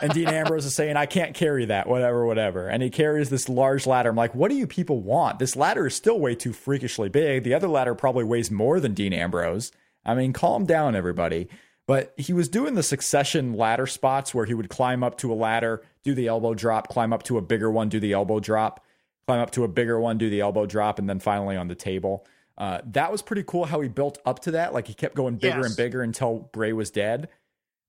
[0.00, 2.66] And dean ambrose is saying i can't carry that whatever whatever.
[2.68, 4.08] And he carries this large ladder.
[4.08, 5.38] I'm like what do you people want?
[5.38, 7.44] This ladder is still way too freakishly big.
[7.44, 9.72] The other ladder probably weighs more than dean ambrose.
[10.06, 11.48] I mean calm down everybody.
[11.86, 15.34] But he was doing the succession ladder spots where he would climb up to a
[15.34, 18.82] ladder do the elbow drop climb up to a bigger one do the elbow drop
[19.26, 21.74] climb up to a bigger one do the elbow drop and then finally on the
[21.74, 22.26] table.
[22.58, 24.74] Uh, that was pretty cool how he built up to that.
[24.74, 25.66] Like he kept going bigger Yes.
[25.68, 27.28] and bigger until bray was dead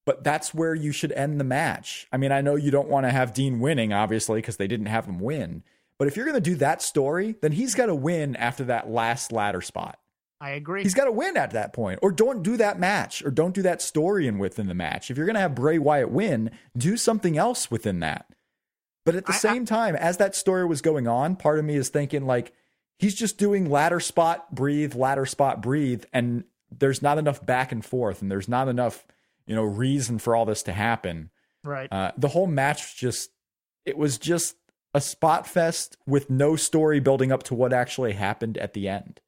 [0.05, 2.07] but that's where you should end the match.
[2.11, 4.87] I mean, I know you don't want to have Dean winning, obviously, because they didn't
[4.87, 5.63] have him win.
[5.97, 8.89] But if you're going to do that story, then he's got to win after that
[8.89, 9.99] last ladder spot.
[10.39, 10.81] I agree.
[10.81, 13.61] He's got to win at that point, or don't do that match, or don't do
[13.61, 15.11] that story in within the match.
[15.11, 18.25] If you're going to have Bray Wyatt win, do something else within that.
[19.05, 21.75] But at the I- same time, as that story was going on, part of me
[21.75, 22.53] is thinking like
[22.97, 26.43] he's just doing ladder spot, breathe, ladder spot, breathe, and
[26.75, 29.05] there's not enough back and forth, and there's not enough,
[29.45, 31.29] you know, reason for all this to happen.
[31.63, 31.91] Right.
[31.91, 33.31] Uh, the whole match just
[33.85, 34.55] it was just
[34.93, 39.19] a spot fest with no story building up to what actually happened at the end.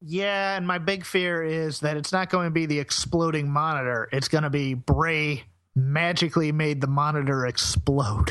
[0.00, 4.08] Yeah, and my big fear is that it's not going to be the exploding monitor.
[4.10, 5.44] It's going to be Bray
[5.76, 8.30] magically made the monitor explode.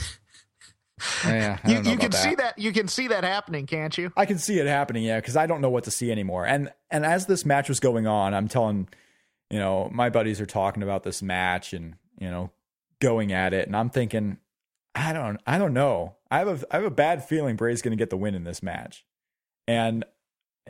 [1.24, 4.12] Yeah, you you can see that you can see that happening, can't you?
[4.18, 6.46] I can see it happening, yeah, because I don't know what to see anymore.
[6.46, 8.90] And and as this match was going on, I'm telling,
[9.52, 12.52] you know, my buddies are talking about this match and you know,
[13.00, 14.38] going at it, and I'm thinking,
[14.96, 16.16] I don't, I don't know.
[16.30, 18.44] I have a I have a bad feeling Bray's going to get the win in
[18.44, 19.06] this match,
[19.68, 20.06] and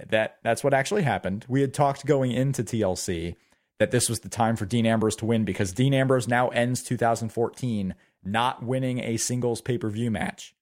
[0.10, 1.46] that that's what actually happened.
[1.48, 3.36] We had talked going into TLC
[3.80, 6.84] that this was the time for Dean Ambrose to win because Dean Ambrose now ends
[6.84, 10.56] 2014 not winning a singles pay per view match.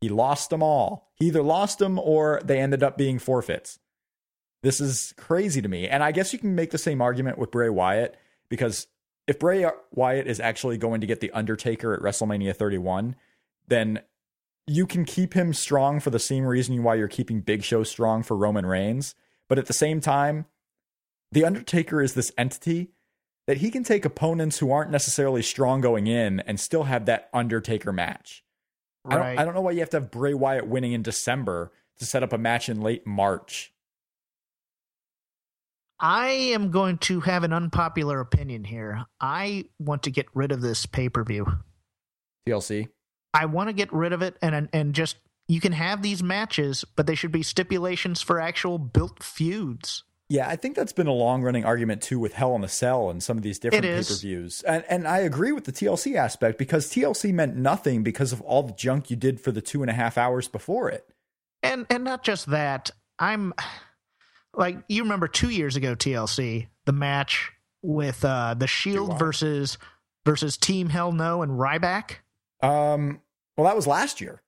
[0.00, 1.10] He lost them all.
[1.14, 3.78] He either lost them or they ended up being forfeits.
[4.64, 5.86] This is crazy to me.
[5.86, 8.16] And I guess you can make the same argument with Bray Wyatt
[8.48, 8.86] because
[9.26, 13.14] if Bray Wyatt is actually going to get The Undertaker at WrestleMania 31,
[13.68, 14.00] then
[14.66, 18.22] you can keep him strong for the same reason why you're keeping Big Show strong
[18.22, 19.14] for Roman Reigns.
[19.50, 20.46] But at the same time,
[21.30, 22.88] The Undertaker is this entity
[23.46, 27.28] that he can take opponents who aren't necessarily strong going in and still have that
[27.34, 28.42] Undertaker match.
[29.04, 31.70] I, don't, I don't know why you have to have Bray Wyatt winning in December
[31.98, 33.73] to set up a match in late March.
[36.04, 39.06] I am going to have an unpopular opinion here.
[39.22, 41.46] I want to get rid of this pay per view.
[42.46, 42.88] TLC.
[43.32, 45.16] I want to get rid of it and and just
[45.48, 50.04] you can have these matches, but they should be stipulations for actual built feuds.
[50.28, 53.08] Yeah, I think that's been a long running argument too with Hell in a Cell
[53.08, 54.60] and some of these different pay per views.
[54.64, 58.62] And and I agree with the TLC aspect because TLC meant nothing because of all
[58.62, 61.08] the junk you did for the two and a half hours before it.
[61.62, 63.54] And and not just that, I'm
[64.56, 69.78] like you remember 2 years ago TLC, the match with uh the Shield versus
[70.24, 72.16] versus Team Hell No and Ryback?
[72.62, 73.20] Um
[73.56, 74.40] well that was last year.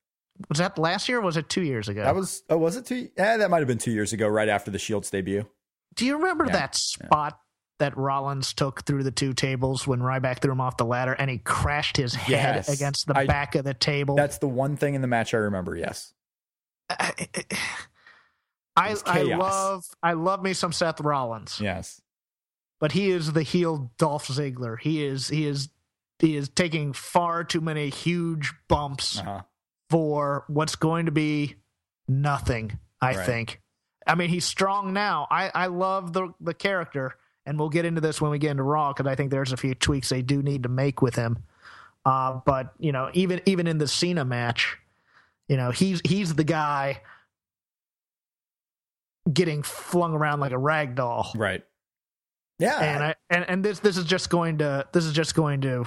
[0.49, 2.03] Was that last year or was it 2 years ago?
[2.05, 4.49] That was oh was it two eh, that might have been two years ago, right
[4.49, 5.47] after the Shield's debut.
[5.95, 7.39] Do you remember Yeah, that spot
[7.79, 11.29] that Rollins took through the two tables when Ryback threw him off the ladder and
[11.31, 12.69] he crashed his head Yes.
[12.71, 14.15] against the I- back of the table?
[14.17, 16.15] That's the one thing in the match I remember, yes.
[16.89, 17.53] I, It
[18.77, 22.01] I, I love I love me some Seth Rollins, Yes.
[22.81, 24.79] but he is the heel Dolph Ziggler.
[24.81, 25.69] He is he is
[26.19, 29.43] he is taking far too many huge bumps Uh-huh.
[29.91, 31.57] for what's going to be
[32.09, 32.79] nothing.
[33.01, 33.27] I Right.
[33.27, 33.61] think.
[34.07, 35.27] I mean, he's strong now.
[35.31, 38.63] I I love the the character, and we'll get into this when we get into
[38.63, 41.39] Raw because I think there's a few tweaks they do need to make with him.
[42.05, 44.77] Uh, but you know, even even in the Cena match,
[45.49, 47.01] you know, he's he's the guy
[49.33, 51.33] getting flung around like a rag doll.
[51.35, 51.65] Right.
[52.59, 52.79] Yeah.
[52.81, 55.85] And I and, and this this is just going to this is just going to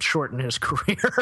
[0.00, 1.12] shorten his career.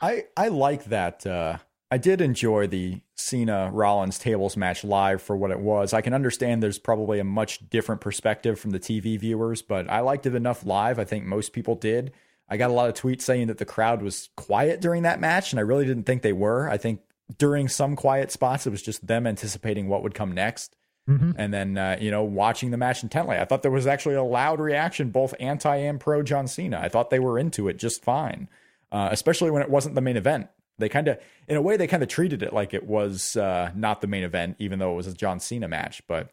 [0.00, 1.26] I I like that.
[1.26, 1.58] Uh,
[1.90, 5.92] I did enjoy the Cena Rollins tables match live for what it was.
[5.92, 10.00] I can understand there's probably a much different perspective from the TV viewers, but I
[10.00, 10.98] liked it enough live.
[10.98, 12.12] I think most people did.
[12.48, 15.52] I got a lot of tweets saying that the crowd was quiet during that match,
[15.52, 16.68] and I really didn't think they were.
[16.68, 17.00] I think
[17.38, 20.74] during some quiet spots, it was just them anticipating what would come next.
[21.08, 21.34] Mhm.
[21.36, 24.22] And then, uh, you know, watching the match intently, I thought there was actually a
[24.22, 26.78] loud reaction, both anti and pro John Cena.
[26.80, 28.48] I thought they were into it just fine,
[28.92, 30.48] uh, especially when it wasn't the main event.
[30.78, 33.72] They kind of, in a way, they kind of treated it like it was uh,
[33.74, 36.02] not the main event, even though it was a John Cena match.
[36.06, 36.30] But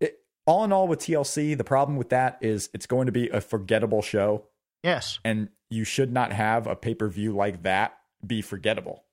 [0.00, 3.28] it, all in all, with TLC, the problem with that is it's going to be
[3.28, 4.44] a forgettable show,
[4.82, 9.04] yes, and you should not have a pay per view like that be forgettable.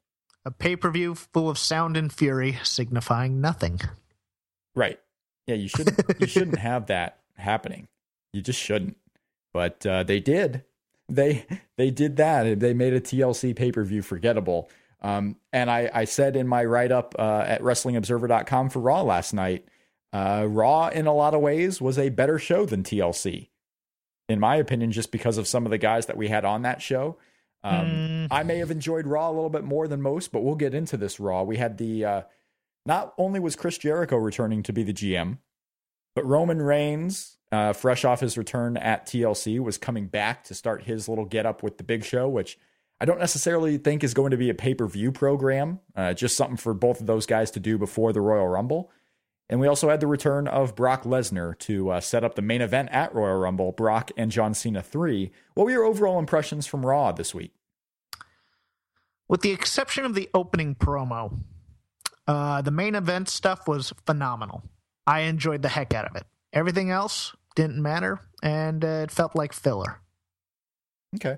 [0.46, 3.80] a pay per view full of sound and fury, signifying nothing.
[4.76, 5.00] Right.
[5.48, 7.88] Yeah, you shouldn't you shouldn't have that happening.
[8.32, 8.98] You just shouldn't.
[9.54, 10.64] But uh, they did.
[11.10, 11.46] They
[11.78, 12.60] they did that.
[12.60, 14.70] They made a TLC pay per view forgettable.
[15.02, 19.34] Um, and I, I said in my write up uh, at WrestlingObserver.com for Raw last
[19.34, 19.66] night,
[20.14, 23.50] uh, Raw in a lot of ways was a better show than TLC,
[24.30, 26.82] in my opinion, just because of some of the guys that we had on that
[26.82, 27.18] show.
[27.66, 28.28] Um, Mm.
[28.32, 30.96] I may have enjoyed Raw a little bit more than most, but we'll get into
[30.96, 31.44] this Raw.
[31.44, 32.22] We had the uh,
[32.86, 35.38] not only was Chris Jericho returning to be the GM,
[36.16, 40.84] but Roman Reigns, uh, fresh off his return at TLC, was coming back to start
[40.84, 42.58] his little get up with the Big Show, which
[43.00, 46.38] I don't necessarily think is going to be a pay per view program, uh, just
[46.38, 48.92] something for both of those guys to do before the Royal Rumble.
[49.50, 52.62] And we also had the return of Brock Lesnar to uh, set up the main
[52.62, 55.32] event at Royal Rumble, Brock and John Cena 3.
[55.54, 57.54] What were your overall impressions from Raw this week?
[59.28, 61.40] With the exception of the opening promo,
[62.28, 64.64] uh, the main event stuff was phenomenal.
[65.06, 66.24] I enjoyed the heck out of it.
[66.54, 70.00] Everything else didn't matter, and uh, it felt like filler.
[71.16, 71.38] Okay.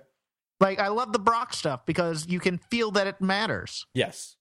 [0.59, 4.37] Like I love the Brock stuff because you can feel that it matters, Yes.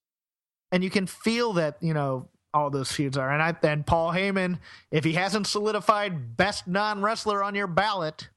[0.70, 3.30] and you can feel that you know all those feuds are.
[3.30, 4.58] And I and Paul Heyman,
[4.92, 8.28] if he hasn't solidified best non wrestler on your ballot,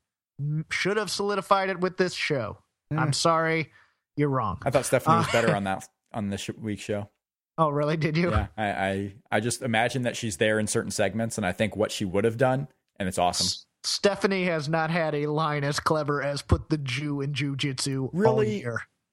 [0.72, 2.58] should have solidified it with this show.
[2.90, 3.72] I'm sorry,
[4.16, 4.60] you're wrong.
[4.66, 7.10] I thought Stephanie was better on that on this week's show.
[7.58, 7.98] Oh, really?
[7.98, 8.30] Did you?
[8.32, 11.76] Yeah, I, I I just imagine that she's there in certain segments, and I think
[11.76, 12.68] what she would have done,
[13.00, 13.46] and it's awesome.
[13.48, 18.04] S- Stephanie has not had a line as clever as put the Jew in jujitsu
[18.04, 18.66] all Really?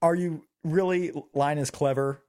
[0.02, 1.12] Are you really?
[1.32, 2.20] Line is clever.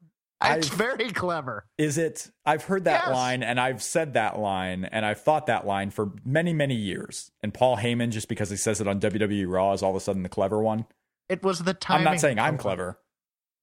[0.43, 1.65] It's I've- very clever.
[1.77, 2.29] Is it?
[2.45, 3.13] I've heard that Yes.
[3.13, 7.31] line, and I've said that line, and I've thought that line for many many years.
[7.43, 9.99] And Paul Heyman, just because he says it on WWE Raw, is all of a
[9.99, 10.85] sudden the clever one.
[11.27, 11.99] It was the time.
[11.99, 12.99] I'm not saying I'm clever.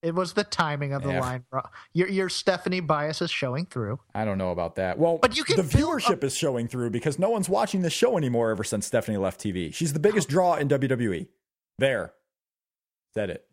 [0.02, 1.20] It was the timing of the Yeah.
[1.20, 1.44] line.
[1.92, 4.00] Your your Stephanie bias is showing through.
[4.14, 4.98] I don't know about that.
[4.98, 8.16] Well, But you can the viewership is showing through because no one's watching the show
[8.18, 9.72] anymore ever since Stephanie left TV.
[9.72, 11.28] She's the biggest draw in WWE.
[11.78, 12.12] There,
[13.14, 13.46] said it.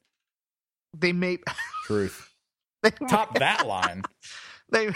[0.98, 1.38] They may
[1.86, 2.34] Truth.
[2.84, 4.02] they, Top that line.
[4.72, 4.90] they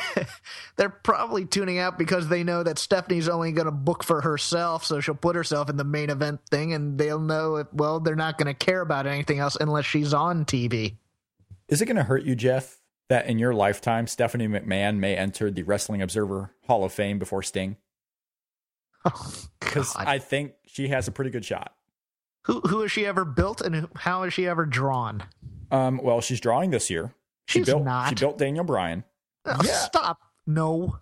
[0.75, 4.83] they're probably tuning out because they know that Stephanie's only going to book for herself,
[4.85, 8.15] so she'll put herself in the main event thing, and they'll know if, well they're
[8.15, 10.97] not going to care about anything else unless she's on TV.
[11.73, 12.77] Is it going to hurt you, Jeff,
[13.09, 17.41] that in your lifetime Stephanie McMahon may enter the Wrestling Observer Hall of Fame before
[17.41, 17.77] Sting?
[19.05, 20.07] Oh, Because God.
[20.07, 21.73] I think she has a pretty good shot.
[22.45, 25.23] who who has she ever built, and how has she ever drawn?
[25.71, 27.13] Um, well, she's drawing this year.
[27.47, 28.09] She She's built, not.
[28.09, 29.03] She built Daniel Bryan.
[29.45, 29.71] Oh, Yeah.
[29.73, 30.19] Stop!
[30.45, 30.99] No,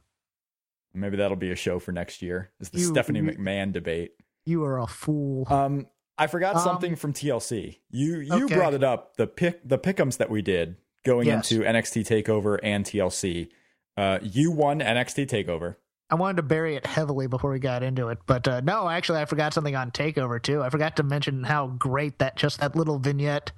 [0.95, 2.49] Maybe that'll be a show for next year.
[2.62, 4.13] Is the You- Stephanie McMahon debate?
[4.45, 5.45] you are a fool.
[5.51, 5.86] Um,
[6.21, 7.79] I forgot Um, something from TLC.
[7.89, 8.55] You you okay.
[8.55, 11.51] brought it up the pick the pickums that we did going Yes.
[11.51, 13.49] into NXT Takeover and TLC.
[13.97, 15.75] Uh, you won NXT Takeover.
[16.12, 19.19] I wanted to bury it heavily before we got into it, but uh, no, actually,
[19.19, 20.62] I forgot something on Takeover too.
[20.62, 23.51] I forgot to mention how great that just that little vignette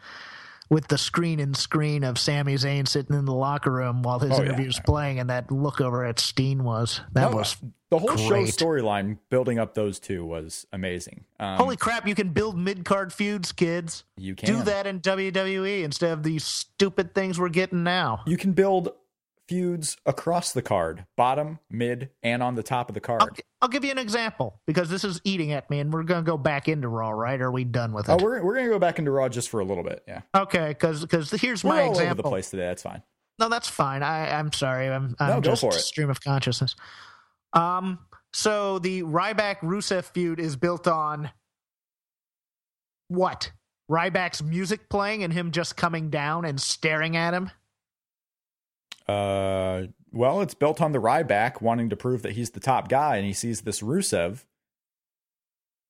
[0.69, 4.31] with the screen and screen of Sami Zayn sitting in the locker room while his
[4.31, 4.49] Oh, yeah.
[4.49, 7.55] interview's playing, and that look over at Steen was that No, was
[7.89, 11.25] the whole show storyline building up those two was amazing.
[11.39, 12.07] Um, holy crap!
[12.07, 14.03] You can build mid card feuds, kids.
[14.17, 18.21] you can Do that in WWE instead of these stupid things we're getting now.
[18.25, 18.89] You can build
[19.47, 23.21] feuds across the card, bottom, mid, and on the top of the card.
[23.21, 23.29] I'll,
[23.63, 26.29] I'll give you an example because this is eating at me, and we're going to
[26.29, 27.39] go back into Raw, right?
[27.41, 28.11] Are we done with it?
[28.11, 30.03] Oh, we're we're gonna go back into Raw just for a little bit.
[30.07, 32.11] Yeah, Okay, because because here's we're my all example.
[32.11, 32.63] over the place today.
[32.67, 33.03] That's fine.
[33.39, 34.03] No, that's fine.
[34.03, 34.87] I I'm sorry.
[34.89, 35.79] I'm I'm No, go just for it.
[35.81, 36.75] stream of consciousness.
[37.53, 37.99] Um.
[38.35, 41.29] So the Ryback Rusev feud is built on
[43.07, 43.51] what?
[43.91, 47.51] Ryback's music playing and him just coming down and staring at him.
[49.07, 53.17] Uh, well, it's built on the Ryback wanting to prove that he's the top guy,
[53.17, 54.45] and he sees this Rusev.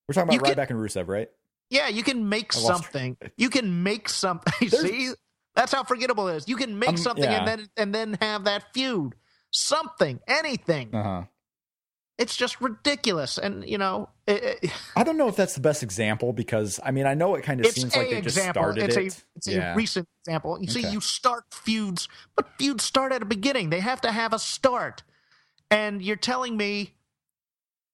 [0.07, 1.29] We're talking You about can- Ryback and Rusev, right?
[1.69, 3.17] Yeah, you can make something.
[3.37, 4.69] You can make something.
[4.69, 5.11] See,
[5.55, 6.47] that's how forgettable it is.
[6.47, 7.39] You can make Um, something yeah.
[7.39, 9.15] and then and then have that feud.
[9.51, 10.93] Something, anything.
[10.93, 11.21] Uh huh.
[12.19, 15.81] It's just ridiculous, and you know, it, it- I don't know if that's the best
[15.81, 18.95] example because I mean I know it kind of seems like they just started it's
[18.97, 19.01] it.
[19.01, 19.73] a it's yeah.
[19.73, 20.59] a recent example.
[20.61, 23.71] You see, you start feuds, but feuds start at a beginning.
[23.71, 25.01] They have to have a start.
[25.71, 26.93] And you're telling me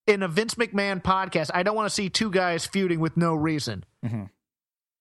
[0.06, 3.34] in a Vince McMahon podcast, I don't want to see two guys feuding with no
[3.34, 3.84] reason.
[4.04, 4.28] Mhm.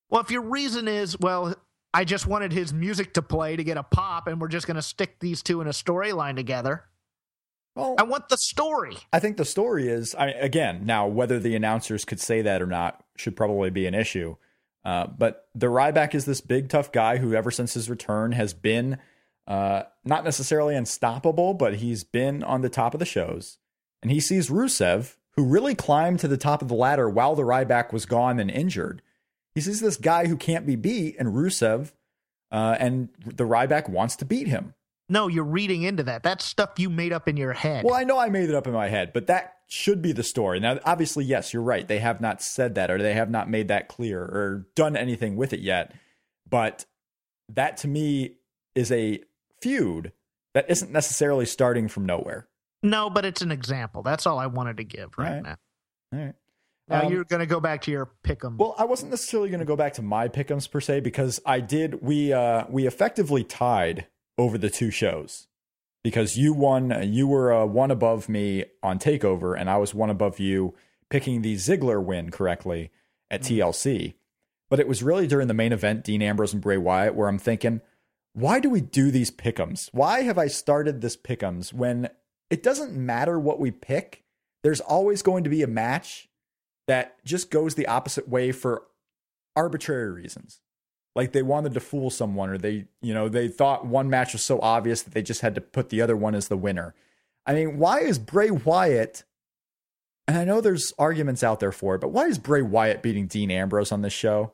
[0.09, 1.55] Well, if your reason is, well,
[1.93, 4.75] I just wanted his music to play to get a pop, and we're just going
[4.75, 6.85] to stick these two in a storyline together.
[7.79, 8.97] Well, I want the story.
[9.11, 12.67] I think the story is, I again, now whether the announcers could say that or
[12.67, 14.35] not should probably be an issue.
[14.83, 18.53] Uh, but the Ryback is this big, tough guy who, ever since his return, has
[18.53, 18.97] been
[19.47, 23.57] uh, not necessarily unstoppable, but he's been on the top of the shows.
[24.01, 27.43] And he sees Rusev, who really climbed to the top of the ladder while the
[27.43, 29.01] Ryback was gone and injured.
[29.55, 31.91] He sees this guy who can't be beat, and Rusev,
[32.51, 34.73] uh, and the Ryback wants to beat him.
[35.09, 36.21] No, you're reading into that.
[36.23, 37.83] That's stuff you made up in your head.
[37.83, 40.23] Well, I know I made it up in my head, but that should be the
[40.23, 40.59] story.
[40.59, 41.87] Now, obviously, yes, you're right.
[41.87, 45.35] They have not said that or they have not made that clear or done anything
[45.35, 45.93] with it yet.
[46.49, 46.85] But
[47.49, 48.37] that to me
[48.75, 49.19] is a
[49.61, 50.11] feud
[50.53, 52.47] that isn't necessarily starting from nowhere.
[52.81, 54.03] No, but it's an example.
[54.03, 55.43] That's all I wanted to give right, Right.
[55.43, 55.55] now.
[56.13, 56.35] All right.
[56.87, 58.57] Now Um, you're going to go back to your pick 'em.
[58.57, 61.59] Well, I wasn't necessarily going to go back to my pickums per se because I
[61.59, 62.01] did.
[62.01, 64.07] We uh we effectively tied
[64.39, 65.47] over the two shows
[66.03, 67.11] because you won.
[67.13, 70.73] You were uh, one above me on Takeover, and I was one above you
[71.09, 72.89] picking the Ziggler win correctly
[73.29, 74.13] at TLC.
[74.69, 77.39] But it was really during the main event, Dean Ambrose and Bray Wyatt, where I'm
[77.39, 77.81] thinking,
[78.33, 79.89] why do we do these pickums?
[79.91, 82.09] Why have I started this pickums when
[82.49, 84.23] it doesn't matter what we pick?
[84.63, 86.29] There's always going to be a match
[86.87, 88.83] that just goes the opposite way for
[89.55, 90.61] arbitrary reasons.
[91.15, 94.43] Like they wanted to fool someone or they, you know, they thought one match was
[94.43, 96.93] so obvious that they just had to put the other one as the winner.
[97.45, 99.23] I mean, why is Bray Wyatt
[100.29, 103.25] and I know there's arguments out there for it, but why is Bray Wyatt beating
[103.25, 104.53] Dean Ambrose on this show?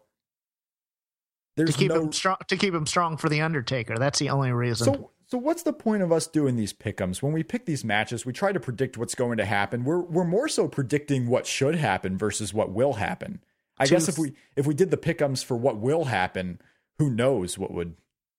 [1.58, 2.04] There's to keep no...
[2.04, 3.98] him strong to keep him strong for the Undertaker.
[3.98, 4.86] That's the only reason.
[4.86, 7.22] So so what's the point of us doing these pickums?
[7.22, 9.84] When we pick these matches, we try to predict what's going to happen.
[9.84, 13.42] We're we're more so predicting what should happen versus what will happen.
[13.78, 16.62] I guess if we if we did the pickums for what will happen,
[16.98, 17.96] who knows what would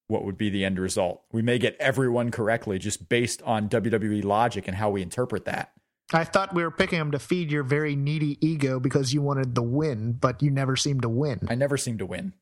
[0.09, 1.23] what would be the end result?
[1.33, 5.73] We may get everyone correctly just based on WWE logic and how we interpret that.
[6.13, 9.57] I thought we were picking them to feed your very needy ego because you wanted
[9.57, 11.41] the win, but you never seem to win.
[11.49, 12.33] I never seem to win.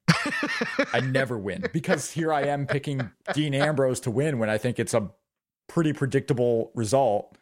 [0.92, 4.78] I never win because here I am picking Dean Ambrose to win when I think
[4.78, 5.10] it's a
[5.66, 7.38] pretty predictable result.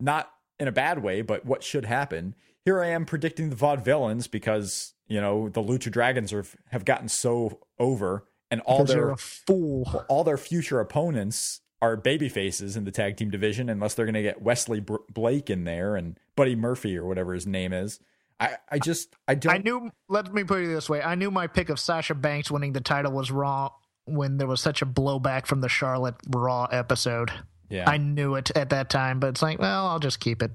[0.00, 2.34] Not in a bad way, but what should happen.
[2.68, 7.08] Here I am predicting the Vaudevillains because, you know, the Lucha Dragons are, have gotten
[7.08, 10.04] so over and all because their fool.
[10.10, 14.12] all their future opponents are baby faces in the tag team division unless they're going
[14.16, 18.00] to get Wesley Br- Blake in there and Buddy Murphy or whatever his name is.
[18.38, 19.54] I, I just I don't.
[19.54, 19.90] I knew.
[20.10, 22.82] Let me put it this way: I knew my pick of Sasha Banks winning the
[22.82, 23.70] title was wrong
[24.04, 27.32] when there was such a blowback from the Charlotte Raw episode.
[27.70, 30.50] Yeah, I knew it at that time, but it's like, well, I'll just keep it.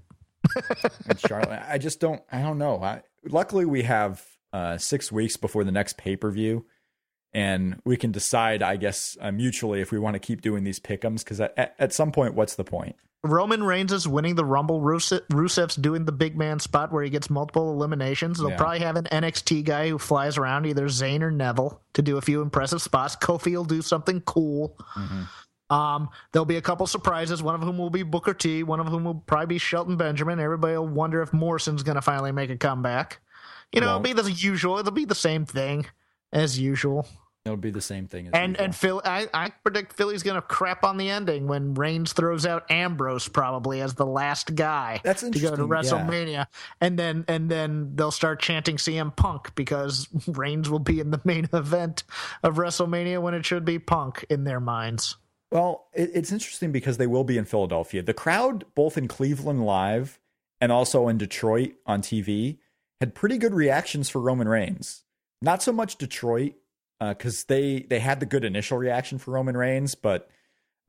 [1.08, 2.22] And Charlotte, I just don't.
[2.32, 2.82] I don't know.
[2.82, 6.66] I, luckily, we have uh, six weeks before the next pay per view,
[7.34, 10.80] and we can decide, I guess, uh, mutually if we want to keep doing these
[10.80, 11.24] pickums.
[11.24, 12.96] Because at, at some point, what's the point?
[13.26, 14.82] Roman Reigns is winning the Rumble.
[14.82, 18.38] Rusev's doing the big man spot where he gets multiple eliminations.
[18.38, 18.58] They'll yeah.
[18.58, 22.22] probably have an NXT guy who flies around either Zayn or Neville to do a
[22.22, 23.16] few impressive spots.
[23.16, 24.78] Kofi will do something cool.
[24.98, 25.24] Mm-hmm.
[25.74, 28.88] Um, there'll be a couple surprises, one of whom will be Booker T, one of
[28.88, 30.40] whom will probably be Shelton Benjamin.
[30.40, 33.22] Everybody will wonder if Morrison's going to finally make a comeback.
[33.72, 34.78] You know, it'll be the usual.
[34.78, 35.88] It'll be the same thing
[36.32, 37.08] as usual.
[37.44, 38.30] It'll be the same thing.
[38.34, 38.64] and usual.
[38.64, 42.46] and Phil, I, I predict Philly's going to crap on the ending when Reigns throws
[42.46, 46.46] out Ambrose probably as the last guy That's to go to WrestleMania, yeah.
[46.82, 51.20] and then and then they'll start chanting CM Punk because Reigns will be in the
[51.24, 52.04] main event
[52.44, 55.18] of WrestleMania when it should be Punk in their minds.
[55.54, 58.02] Well, it, it's interesting because they will be in Philadelphia.
[58.02, 60.20] The crowd, both in Cleveland live
[60.60, 62.58] and also in Detroit on TV,
[63.00, 65.04] had pretty good reactions for Roman Reigns.
[65.44, 66.54] Not so much Detroit
[67.00, 70.28] because uh, they they had the good initial reaction for Roman Reigns, but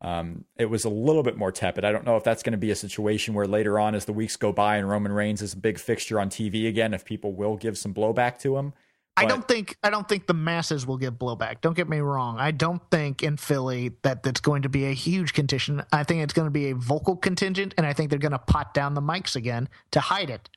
[0.01, 1.85] um, it was a little bit more tepid.
[1.85, 4.13] I don't know if that's going to be a situation where later on, as the
[4.15, 7.35] weeks go by and Roman Reigns is a big fixture on TV again, if people
[7.35, 8.73] will give some blowback to him.
[9.17, 11.61] But, I don't think I don't think the masses will give blowback.
[11.61, 12.39] Don't get me wrong.
[12.39, 15.83] I don't think in Philly that that's going to be a huge contingent.
[15.93, 18.39] I think it's going to be a vocal contingent, and I think they're going to
[18.39, 20.49] pot down the mics again to hide it.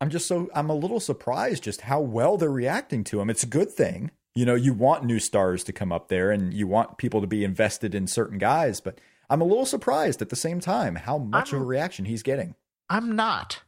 [0.00, 3.30] I'm just so I'm a little surprised just how well they're reacting to him.
[3.30, 6.52] It's a good thing you know, you want new stars to come up there and
[6.52, 10.28] you want people to be invested in certain guys, but I'm a little surprised at
[10.28, 12.54] the same time how much I'm, of a reaction he's getting.
[12.90, 13.62] I'm not.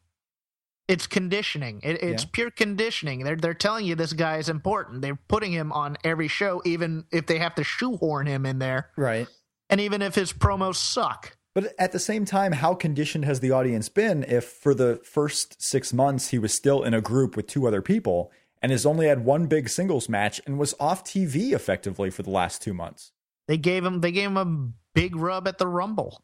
[0.89, 1.81] It's conditioning.
[1.83, 2.31] It, it's yeah.
[2.33, 3.25] pure conditioning.
[3.25, 5.03] They're they're telling you this guy is important.
[5.03, 8.91] They're putting him on every show, even if they have to shoehorn him in there.
[8.97, 9.27] Right.
[9.69, 11.37] And even if his promos suck.
[11.55, 15.61] But at the same time, how conditioned has the audience been if for the first
[15.61, 18.31] six months he was still in a group with two other people
[18.63, 22.31] and has only had one big singles match and was off TV effectively for the
[22.31, 23.13] last two months.
[23.49, 26.23] They gave him they gave him a big rub at the Rumble.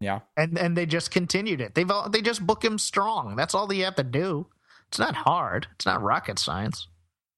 [0.00, 1.74] Yeah, and and they just continued it.
[1.74, 3.36] They've they just book him strong.
[3.36, 4.46] That's all they have to do.
[4.88, 5.66] It's not hard.
[5.74, 6.88] It's not rocket science.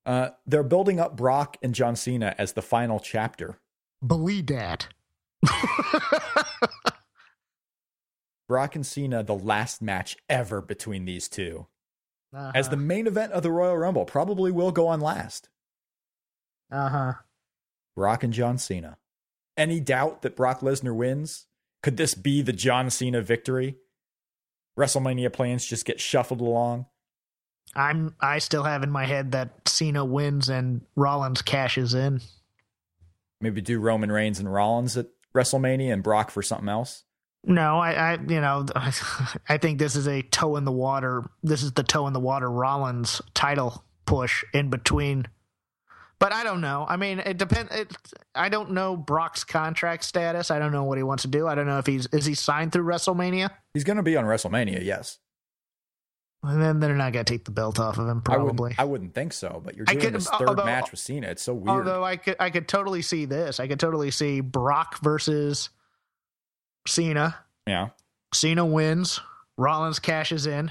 [0.06, 3.58] Uh, they're building up Brock and John Cena as the final chapter.
[4.06, 4.88] Believe that.
[8.48, 11.66] Brock and Cena, the last match ever between these two
[12.34, 12.52] uh-huh.
[12.54, 14.04] as the main event of the Royal Rumble.
[14.04, 15.48] Probably will go on last.
[16.70, 17.12] Uh huh.
[17.96, 18.96] Brock and John Cena.
[19.56, 21.46] Any doubt that Brock Lesnar wins?
[21.82, 23.76] Could this be the John Cena victory?
[24.78, 26.86] WrestleMania plans just get shuffled along.
[27.74, 32.20] I'm I still have in my head that Cena wins and Rollins cashes in.
[33.40, 37.04] Maybe do Roman Reigns and Rollins at WrestleMania and Brock for something else.
[37.44, 38.66] No, I, I, you know,
[39.48, 41.30] I think this is a toe in the water.
[41.42, 45.26] This is the toe in the water Rollins title push in between.
[46.20, 46.84] But I don't know.
[46.88, 47.72] I mean, it depends.
[48.34, 50.50] I don't know Brock's contract status.
[50.50, 51.48] I don't know what he wants to do.
[51.48, 53.48] I don't know if he's is he signed through WrestleMania.
[53.74, 54.84] He's going to be on WrestleMania.
[54.84, 55.18] Yes.
[56.42, 58.62] And then they're not going to take the belt off of him, I probably.
[58.64, 61.00] wouldn't, I wouldn't think so, but you're I doing could- this third although- match with
[61.00, 61.26] Cena.
[61.28, 61.68] It's so weird.
[61.68, 63.58] Although I could, I could totally see this.
[63.60, 65.68] I could totally see Brock versus
[66.86, 67.36] Cena.
[67.66, 67.88] yeah.
[68.32, 69.20] Cena wins.
[69.58, 70.70] Rollins cashes in.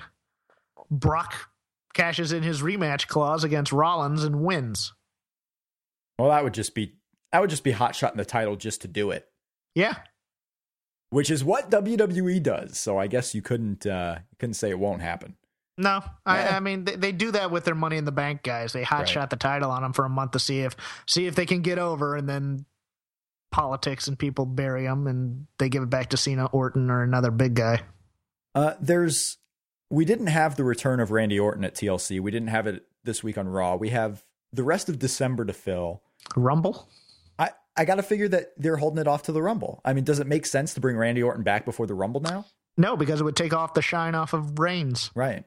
[0.89, 1.49] Brock
[1.93, 4.93] cashes in his rematch clause against Rollins and wins.
[6.19, 6.95] Well, that would just be
[7.31, 9.27] that would just be hot shot in the title just to do it,
[9.73, 9.95] Yeah,
[11.11, 12.77] which is what WWE does.
[12.77, 15.35] So I guess you couldn't uh, you couldn't say it won't happen.
[15.77, 16.57] No, I, Yeah.
[16.57, 18.73] I mean they, they do that with their Money in the Bank guys.
[18.73, 19.09] They hot Right.
[19.09, 20.75] shot the title on them for a month to see if
[21.07, 22.65] see if they can get over, and then
[23.51, 27.31] politics and people bury them, and they give it back to Cena, Orton, or another
[27.31, 27.81] big guy.
[28.53, 29.37] Uh, there's
[29.89, 32.19] we didn't have the return of Randy Orton at TLC.
[32.19, 33.75] We didn't have it this week on Raw.
[33.75, 36.03] We have the rest of December to fill.
[36.35, 36.89] Rumble.
[37.37, 39.81] I I got to figure that they're holding it off to the Rumble.
[39.85, 42.45] I mean, does it make sense to bring Randy Orton back before the Rumble now?
[42.77, 45.11] No, because it would take off the shine off of Reigns.
[45.15, 45.43] Right.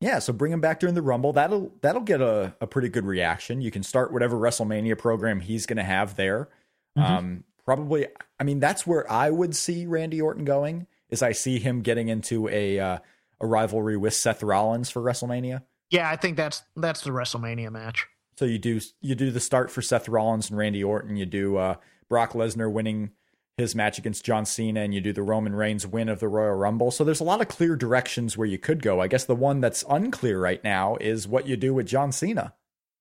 [0.00, 1.32] Yeah, so bring him back during the Rumble.
[1.32, 3.60] That'll that'll get a, a pretty good reaction.
[3.60, 6.48] You can start whatever WrestleMania program he's going to have there.
[6.96, 8.08] Um, probably,
[8.38, 10.88] I mean, that's where I would see Randy Orton going.
[11.08, 12.98] Is I see him getting into a uh,
[13.40, 15.62] a rivalry with Seth Rollins for WrestleMania.
[15.90, 18.06] Yeah, I think that's that's the WrestleMania match.
[18.42, 21.14] So you do you do the start for Seth Rollins and Randy Orton.
[21.14, 21.76] You do uh,
[22.08, 23.12] Brock Lesnar winning
[23.56, 26.56] his match against John Cena, and you do the Roman Reigns win of the Royal
[26.56, 26.90] Rumble.
[26.90, 29.00] So there's a lot of clear directions where you could go.
[29.00, 32.52] I guess the one that's unclear right now is what you do with John Cena,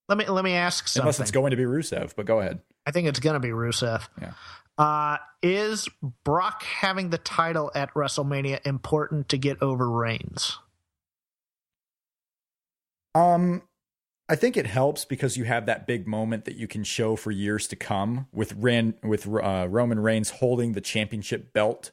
[0.08, 1.06] Let me let me ask something.
[1.06, 2.14] unless it's going to be Rusev.
[2.16, 2.60] But go ahead.
[2.86, 4.08] I think it's gonna be Rusev.
[4.22, 4.34] Yeah.
[4.78, 5.90] Uh, is
[6.24, 10.60] Brock having the title at WrestleMania important to get over Reigns?
[13.16, 13.64] Um,
[14.32, 17.32] I think it helps because you have that big moment that you can show for
[17.32, 21.92] years to come with Ran with uh, Roman Reigns holding the championship belt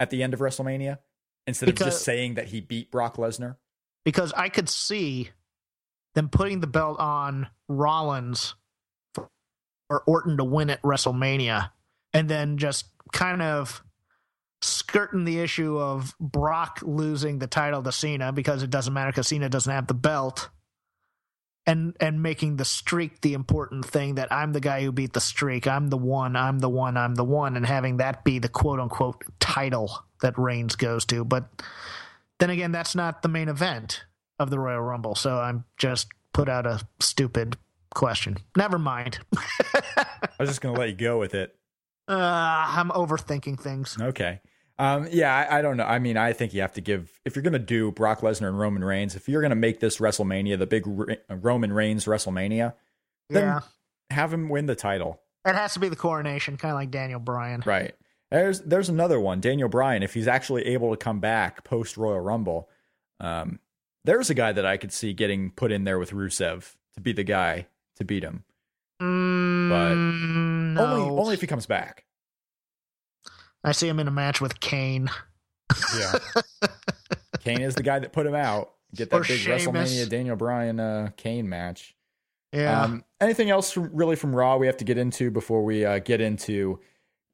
[0.00, 0.98] at the end of WrestleMania
[1.46, 3.58] instead of just saying that he beat Brock Lesnar.
[4.04, 5.30] Because I could see
[6.16, 8.56] them putting the belt on Rollins
[9.14, 9.30] for,
[9.88, 11.70] or Orton to win at WrestleMania,
[12.12, 13.84] and then just kind of
[14.62, 19.28] skirting the issue of Brock losing the title to Cena because it doesn't matter because
[19.28, 20.50] Cena doesn't have the belt.
[21.66, 25.20] And and making the streak the important thing that I'm the guy who beat the
[25.20, 25.66] streak.
[25.66, 28.78] I'm the one, I'm the one, I'm the one, and having that be the quote
[28.78, 31.24] unquote title that Reigns goes to.
[31.24, 31.48] But
[32.38, 34.04] then again, that's not the main event
[34.38, 35.14] of the Royal Rumble.
[35.14, 37.56] So I'm just put out a stupid
[37.94, 38.36] question.
[38.56, 39.18] Never mind.
[39.36, 40.06] I
[40.38, 41.56] was just going to let you go with it.
[42.08, 43.96] Uh, I'm overthinking things.
[44.00, 44.40] Okay.
[44.78, 45.84] Um, yeah, I, I don't know.
[45.86, 48.48] I mean, I think you have to give if you're going to do Brock Lesnar
[48.48, 52.04] and Roman Reigns, if you're going to make this WrestleMania the big Re- Roman Reigns
[52.04, 52.74] WrestleMania,
[53.30, 53.60] then Yeah.
[54.10, 55.20] have him win the title.
[55.46, 57.62] It has to be the coronation, kind of like Daniel Bryan.
[57.64, 57.94] Right.
[58.30, 60.02] There's there's another one, Daniel Bryan.
[60.02, 62.68] If he's actually able to come back post Royal Rumble,
[63.20, 63.60] um,
[64.04, 67.12] there's a guy that I could see getting put in there with Rusev to be
[67.12, 67.66] the guy
[67.96, 68.42] to beat him.
[69.00, 70.84] Mm, no.
[70.84, 72.04] Only only if he comes back.
[73.66, 75.10] I see him in a match with Kane.
[75.98, 76.14] Yeah.
[77.40, 78.72] Kane is the guy that put him out.
[78.94, 79.66] Get that Or big Sheamus.
[79.66, 81.94] WrestleMania Daniel Bryan uh, Kane match.
[82.52, 82.82] Yeah.
[82.82, 85.98] Um, anything else from really from Raw we have to get into before we uh,
[85.98, 86.80] get into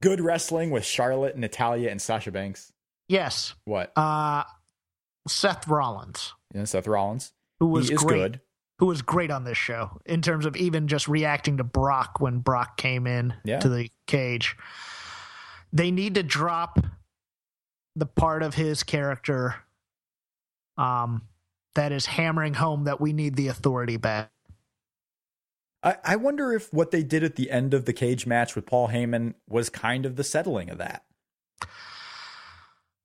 [0.03, 2.73] good wrestling with Charlotte, Natalya, and Sasha Banks?
[3.09, 3.55] yes.
[3.67, 3.93] What?
[3.97, 4.45] Uh,
[5.29, 7.33] Seth Rollins, Yeah, Seth Rollins.
[7.61, 8.17] who was he is great.
[8.19, 8.41] good.
[8.81, 12.39] who was great on this show in terms of even just reacting to Brock when
[12.41, 13.61] Brock came in Yeah.
[13.61, 14.57] to the cage.
[15.73, 16.79] They need to drop
[17.97, 19.57] the part of his character
[20.77, 21.23] um,
[21.75, 24.31] that is hammering home that we need the authority back.
[25.83, 28.67] I, I wonder if what they did at the end of the cage match with
[28.67, 31.05] Paul Heyman was kind of the settling of that.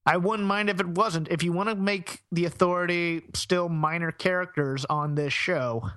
[0.05, 1.27] I wouldn't mind if it wasn't.
[1.29, 5.89] If you want to make the authority still minor characters on this show,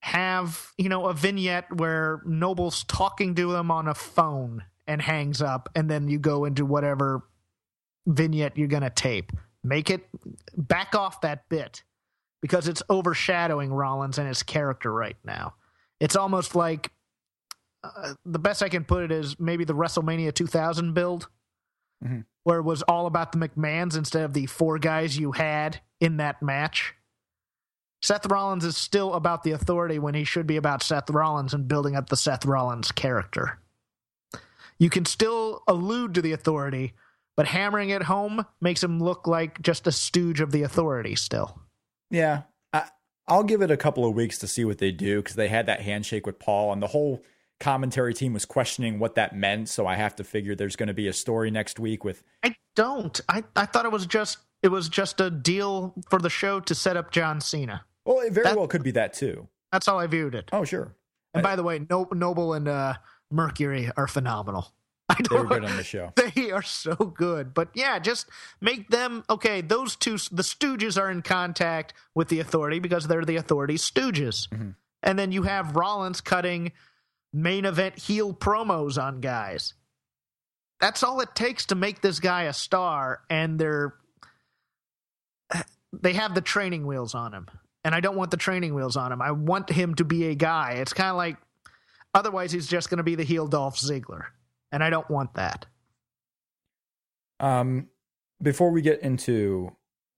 [0.00, 5.42] have, you know, a vignette where Noble's talking to them on a phone and hangs
[5.42, 7.22] up, and then you go into whatever
[8.06, 9.32] vignette you're going to tape.
[9.64, 10.06] Make it
[10.56, 11.82] back off that bit
[12.40, 15.54] because it's overshadowing Rollins and his character right now.
[15.98, 16.92] It's almost like
[17.82, 21.28] uh, the best I can put it is maybe the WrestleMania 2000 build
[22.44, 26.18] where it was all about the McMahons instead of the four guys you had in
[26.18, 26.94] that match.
[28.02, 31.66] Seth Rollins is still about the authority when he should be about Seth Rollins and
[31.66, 33.58] building up the Seth Rollins character.
[34.78, 36.94] You can still allude to the authority,
[37.36, 41.60] but hammering it home makes him look like just a stooge of the authority still.
[42.10, 42.84] Yeah, I,
[43.26, 45.66] I'll give it a couple of weeks to see what they do because they had
[45.66, 47.22] that handshake with Paul, and the whole
[47.58, 49.68] commentary team was questioning what that meant.
[49.68, 52.54] So I have to figure there's going to be a story next week with I
[52.74, 53.18] don't.
[53.28, 56.74] I, I thought it was just It was just a deal for the show to
[56.74, 57.84] set up John Cena.
[58.04, 59.48] Well, it very That- well could be that too.
[59.72, 60.48] That's how I viewed it.
[60.52, 60.94] Oh, sure.
[61.34, 62.94] And by the way, no- Noble and uh,
[63.30, 64.72] Mercury are phenomenal.
[65.08, 66.12] I They were good on the show.
[66.34, 67.54] They are so good.
[67.54, 68.26] But yeah, just
[68.60, 69.60] make them okay.
[69.60, 74.48] Those two, the Stooges are in contact with the authority because they're the authority's Stooges.
[74.48, 74.70] Mm-hmm.
[75.02, 76.72] And then you have Rollins cutting
[77.32, 79.74] main event heel promos on guys.
[80.80, 83.20] That's all it takes to make this guy a star.
[83.30, 83.94] And they're
[85.92, 87.46] they have the training wheels on him.
[87.84, 89.22] And I don't want the training wheels on him.
[89.22, 90.72] I want him to be a guy.
[90.78, 91.36] It's kind of like
[92.14, 94.24] otherwise he's just going to be the heel Dolph Ziggler.
[94.72, 95.66] And I don't want that.
[97.40, 97.88] Um,
[98.42, 99.74] before we get into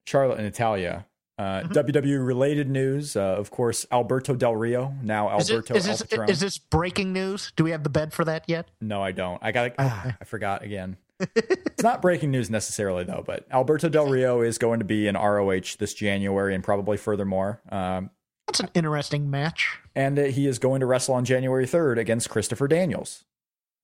[0.07, 1.07] Charlotte and Natalya,
[1.39, 1.73] uh, Mm-hmm.
[1.73, 3.15] WWE related news.
[3.15, 7.53] Uh, of course, Alberto Del Rio now Alberto is, El this, is this breaking news?
[7.55, 8.69] Do we have the bed for that yet?
[8.81, 9.39] No, I don't.
[9.41, 9.73] I got.
[9.79, 10.97] Ah, I forgot again.
[11.37, 15.15] it's not breaking news necessarily though, but Alberto Del Rio is going to be in
[15.17, 17.61] ROH this January and probably furthermore.
[17.71, 18.11] Um,
[18.49, 19.79] That's an interesting match.
[19.95, 23.25] and uh, he is going to wrestle on January 3rd against Christopher Daniels.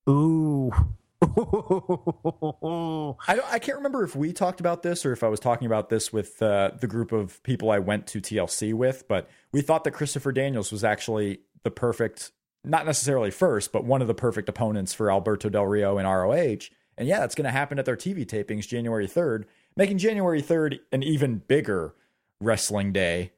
[0.09, 0.73] Ooh.
[1.23, 1.27] I
[3.37, 5.91] don't, I can't remember if we talked about this or if I was talking about
[5.91, 9.85] this with uh, the group of people I went to TLC with, but we thought
[9.85, 12.33] that Christopher Daniels was actually the perfect,
[12.65, 16.69] not necessarily first, but one of the perfect opponents for Alberto Del Rio in ROH.
[16.97, 19.45] And yeah, that's going to happen at their TV tapings January 3rd,
[19.77, 21.95] making January 3rd an even bigger
[22.41, 23.33] wrestling day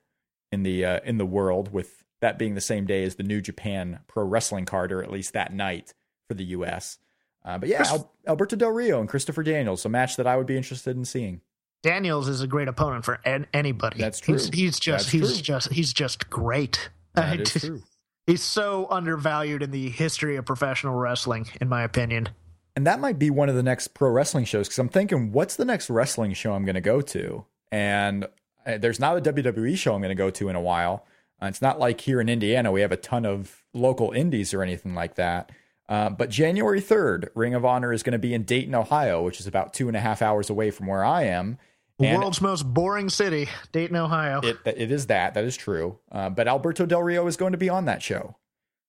[0.56, 3.42] in the uh, in the world with that being the same day as the New
[3.42, 5.92] Japan Pro Wrestling card or at least that night
[6.28, 6.98] for the US.
[7.44, 10.46] Uh, but yeah, Al- Alberto Del Rio and Christopher Daniels, a match that I would
[10.46, 11.42] be interested in seeing.
[11.82, 14.00] Daniels is a great opponent for an- anybody.
[14.00, 14.38] That's true.
[14.52, 15.42] he's just That's he's true.
[15.42, 16.88] just he's just great.
[17.14, 17.82] That is true.
[18.26, 22.30] He's so undervalued in the history of professional wrestling, in my opinion.
[22.74, 25.56] And that might be one of the next pro wrestling shows because I'm thinking, what's
[25.56, 27.44] the next wrestling show I'm going to go to?
[27.70, 28.26] And
[28.66, 31.06] there's not a WWE show I'm going to go to in a while.
[31.40, 34.62] Uh, it's not like here in Indiana we have a ton of local indies or
[34.62, 35.52] anything like that.
[35.88, 39.38] Uh, but January 3rd, Ring of Honor is going to be in Dayton, Ohio, which
[39.38, 41.58] is about two and a half hours away from where I am.
[42.00, 44.40] And World's most boring city, Dayton, Ohio.
[44.42, 45.34] it, it is that.
[45.34, 45.98] That is true.
[46.10, 48.36] Uh, but Alberto Del Rio is going to be on that show.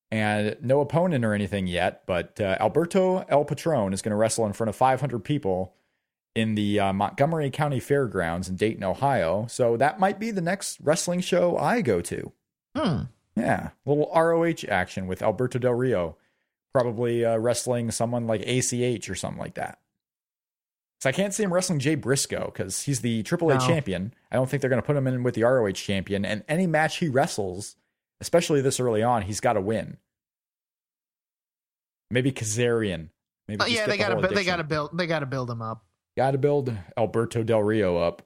[0.10, 4.46] And no opponent or anything yet, but uh, Alberto El Patron is going to wrestle
[4.46, 5.74] in front of 500 people
[6.38, 9.48] in the uh, Montgomery County Fairgrounds in Dayton, Ohio.
[9.50, 12.32] So that might be the next wrestling show I go to.
[12.76, 12.98] Hmm.
[13.36, 16.18] Yeah, little ROH action with Alberto Del Rio,
[16.74, 19.80] probably uh, wrestling someone like ACH or something like that.
[21.02, 23.68] So I can't see him wrestling Jay Briscoe because he's the AAA No.
[23.68, 24.14] champion.
[24.32, 26.26] I don't think they're going to put him in with the ROH champion.
[26.26, 27.76] And any match he wrestles,
[28.22, 29.98] especially this early on, he's got to win.
[32.10, 33.10] Maybe Kazarian.
[33.48, 35.62] Maybe Uh, yeah, they got to they got to build they got to build him
[35.62, 35.84] up.
[36.18, 38.24] Got to build Alberto Del Rio up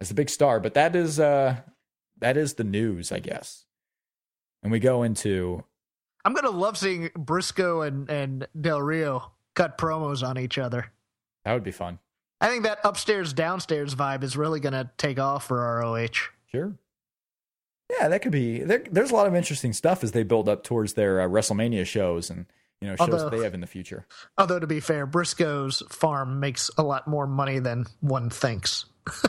[0.00, 1.56] as the big star, but that is uh
[2.20, 3.64] that is the news, I guess.
[4.62, 5.64] And we go into
[6.24, 10.92] I'm gonna love seeing Briscoe and and Del Rio cut promos on each other.
[11.44, 11.98] that would be fun.
[12.40, 16.30] I think that upstairs downstairs vibe is really gonna take off for ROH.
[16.46, 16.74] Sure.
[17.98, 18.60] Yeah, that could be.
[18.60, 21.84] There, there's a lot of interesting stuff as they build up towards their uh, WrestleMania
[21.86, 22.46] shows and
[22.82, 24.06] you know shows Although- that they have in the future.
[24.36, 28.84] Although to be fair, Briscoe's farm makes a lot more money than one thinks.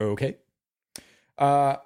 [0.00, 0.36] Okay.
[1.38, 1.76] Uh,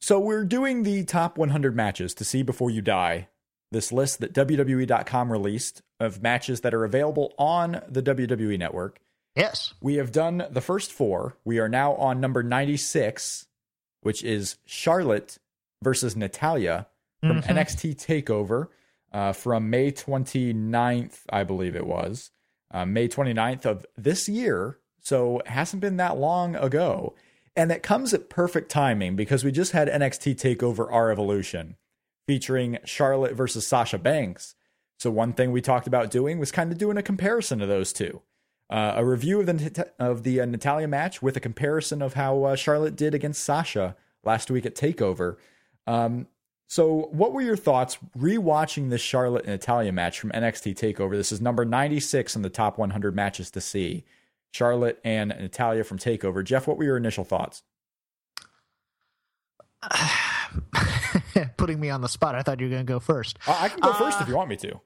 [0.00, 3.28] so we're doing the top 100 matches to see before you die.
[3.70, 8.98] This list that WWE.com released of matches that are available on the WWE network.
[9.36, 9.74] Yes.
[9.80, 11.36] We have done the first four.
[11.44, 13.46] We are now on number 96,
[14.02, 15.38] which is Charlotte
[15.82, 16.86] versus Natalya
[17.20, 17.46] from Mhm.
[17.48, 18.68] NXT TakeOver
[19.14, 22.30] uh, from May 29th, I believe it was.
[22.70, 24.78] Uh, May 29th of this year.
[25.00, 27.14] So hasn't been that long ago.
[27.54, 31.76] And it comes at perfect timing because we just had NXT TakeOver R Evolution
[32.26, 34.56] featuring Charlotte versus Sasha Banks.
[34.98, 37.92] So one thing we talked about doing was kind of doing a comparison of those
[37.92, 38.22] two.
[38.68, 42.44] Uh, a review of the of the uh, Natalya match with a comparison of how
[42.44, 43.94] uh, Charlotte did against Sasha
[44.24, 45.36] last week at Takeover.
[45.86, 46.26] Um,
[46.66, 51.12] so, what were your thoughts rewatching this Charlotte and Natalya match from NXT Takeover?
[51.12, 54.04] This is number ninety six in the top one hundred matches to see.
[54.52, 56.44] Charlotte and Natalya from Takeover.
[56.44, 57.62] Jeff, what were your initial thoughts?
[61.56, 62.34] Putting me on the spot.
[62.34, 63.38] I thought you were going to go first.
[63.46, 64.80] Uh, I can go first Uh, if you want me to.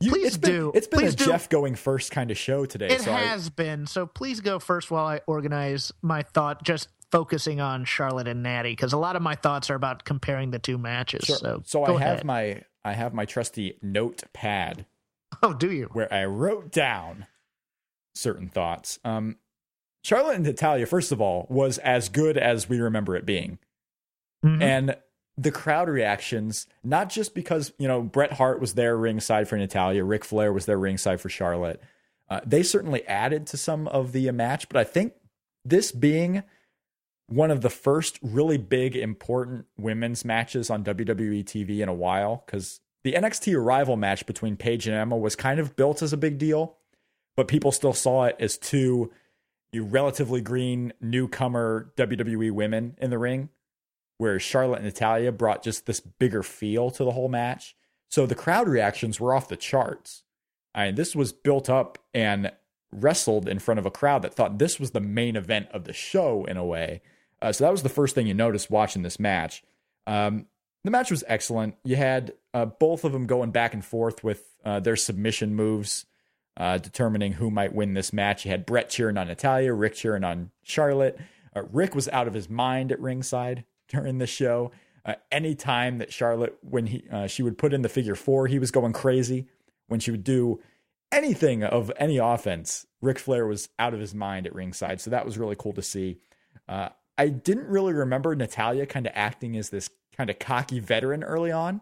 [0.00, 0.72] You, please it's been, do.
[0.74, 1.24] It's been Please a do.
[1.26, 2.88] Jeff going first kind of show today.
[2.88, 3.86] It so I- has been.
[3.86, 8.72] So please go first while I organize my thought, just focusing on Charlotte and Natty,
[8.72, 11.24] because a lot of my thoughts are about comparing the two matches.
[11.26, 11.36] Sure.
[11.36, 12.24] So, So I have ahead.
[12.24, 14.86] my I have my trusty notepad
[15.42, 15.88] Oh, do you?
[15.92, 17.26] where I wrote down
[18.14, 18.98] certain thoughts.
[19.04, 19.36] Um,
[20.04, 23.58] Charlotte and Natalya, first of all, was as good as we remember it being.
[24.44, 24.60] Mhm.
[24.62, 24.96] And
[25.38, 30.04] the crowd reactions, not just because, you know, Bret Hart was there ringside for Natalya,
[30.04, 31.80] Ric Flair was there ringside for Charlotte.
[32.28, 35.14] Uh, they certainly added to some of the match, but I think
[35.64, 36.42] this being
[37.34, 42.42] one of the first really big, important women's matches on WWE TV in a while,
[42.44, 46.16] because the NXT arrival match between Paige and Emma was kind of built as a
[46.16, 46.76] big deal,
[47.36, 49.10] but people still saw it as two
[49.72, 53.48] you relatively green newcomer WWE women in the ring
[54.18, 57.74] where Charlotte and Natalya brought just this bigger feel to the whole match.
[58.08, 60.22] So the crowd reactions were off the charts.
[60.74, 62.52] I mean, this was built up and
[62.92, 65.92] wrestled in front of a crowd that thought this was the main event of the
[65.92, 67.00] show in a way.
[67.42, 69.64] Uh, so that was the first thing you noticed watching this match.
[70.06, 70.46] Um,
[70.84, 71.74] the match was excellent.
[71.84, 76.06] You had uh, both of them going back and forth with uh, their submission moves,
[76.56, 78.44] uh, determining who might win this match.
[78.44, 81.18] You had Bret cheering on Natalya, Ric cheering on Charlotte.
[81.54, 84.70] Uh, Ric was out of his mind at ringside during the show.
[85.04, 88.60] Uh, any time that Charlotte, when he she would put in the figure four, he
[88.60, 89.48] was going crazy.
[89.88, 90.60] When she would do
[91.10, 95.00] anything of any offense, Ric Flair was out of his mind at ringside.
[95.00, 96.18] So that was really cool to see.
[96.68, 96.90] Uh,
[97.22, 101.52] I didn't really remember Natalya kind of acting as this kind of cocky veteran early
[101.52, 101.80] on.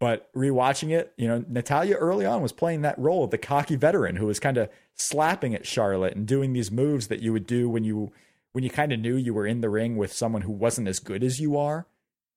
[0.00, 3.76] But rewatching it, you know, Natalya early on was playing that role of the cocky
[3.76, 7.46] veteran who was kind of slapping at Charlotte and doing these moves that you would
[7.46, 8.12] do when you
[8.52, 10.98] when you kind of knew you were in the ring with someone who wasn't as
[10.98, 11.86] good as you are.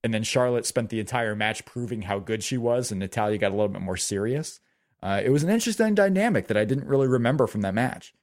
[0.04, 3.52] And then Charlotte spent the entire match proving how good she was, and Natalya got
[3.52, 4.60] a little bit more serious.
[5.02, 8.14] Uh, it was an interesting dynamic that I didn't really remember from that match.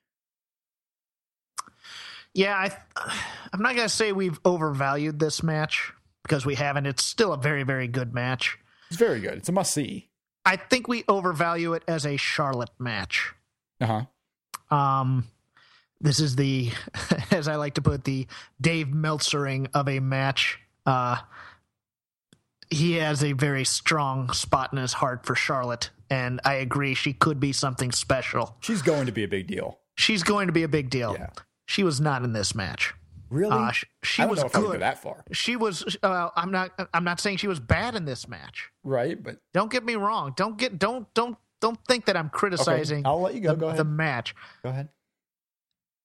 [2.35, 2.77] Yeah, I,
[3.53, 6.87] I'm not going to say we've overvalued this match because we haven't.
[6.87, 8.59] It's still a very, very good match.
[8.91, 9.35] It's very good.
[9.35, 10.09] It's a must see.
[10.45, 13.35] I think we overvalue it as a Charlotte match.
[13.81, 14.05] Uh
[14.71, 14.75] huh.
[14.75, 15.25] Um,
[16.01, 16.71] this is the,
[17.31, 18.27] as I like to put, the
[18.61, 20.59] Dave Meltzering of a match.
[20.87, 21.17] Uh,
[22.71, 27.13] he has a very strong spot in his heart for Charlotte, and I agree she
[27.13, 28.57] could be something special.
[28.61, 29.79] She's going to be a big deal.
[29.97, 31.17] She's going to be a big deal.
[31.19, 31.31] Yeah.
[31.69, 32.95] She was not in this match.
[33.29, 33.53] Really?
[33.53, 34.81] Uh, sh- she I don't was know if I go good.
[34.81, 35.23] that far.
[35.33, 35.97] She was.
[36.03, 36.71] Uh, I'm not.
[36.95, 38.71] I'm not saying she was bad in this match.
[38.83, 40.33] Right, but Don't get me wrong.
[40.35, 40.79] Don't get.
[40.79, 41.13] Don't.
[41.13, 41.37] Don't.
[41.61, 43.51] Don't think that I'm criticizing I'll let you go.
[43.51, 43.79] the, Go ahead.
[43.81, 44.35] the match.
[44.63, 44.89] Go ahead.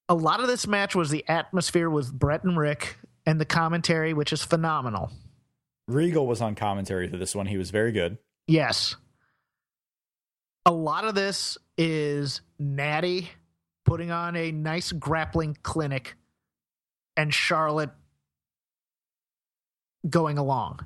[0.09, 4.14] A lot of this match was the atmosphere with Bret and Ric and the commentary,
[4.14, 5.11] which is phenomenal.
[5.88, 7.45] Regal was on commentary for this one.
[7.45, 8.18] He was very good.
[8.47, 8.95] Yes.
[10.66, 13.30] A lot of this is Natty
[13.86, 16.15] putting on a nice grappling clinic
[17.15, 17.91] and Charlotte
[20.09, 20.79] going along,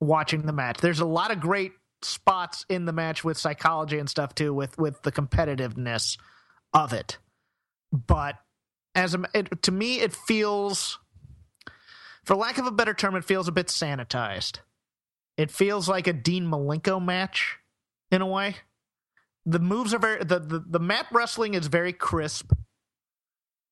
[0.00, 0.78] watching the match.
[0.78, 1.72] There's a lot of great
[2.02, 6.18] spots in the match with psychology and stuff too, with with the competitiveness
[6.72, 7.18] of it.
[7.92, 8.36] But
[8.94, 10.98] as a, it, to me, it feels,
[12.24, 14.58] for lack of a better term, it feels a bit sanitized.
[15.36, 17.58] It feels like a Dean Malenko match
[18.10, 18.56] in a way.
[19.48, 22.52] The moves are very the, the the mat wrestling is very crisp.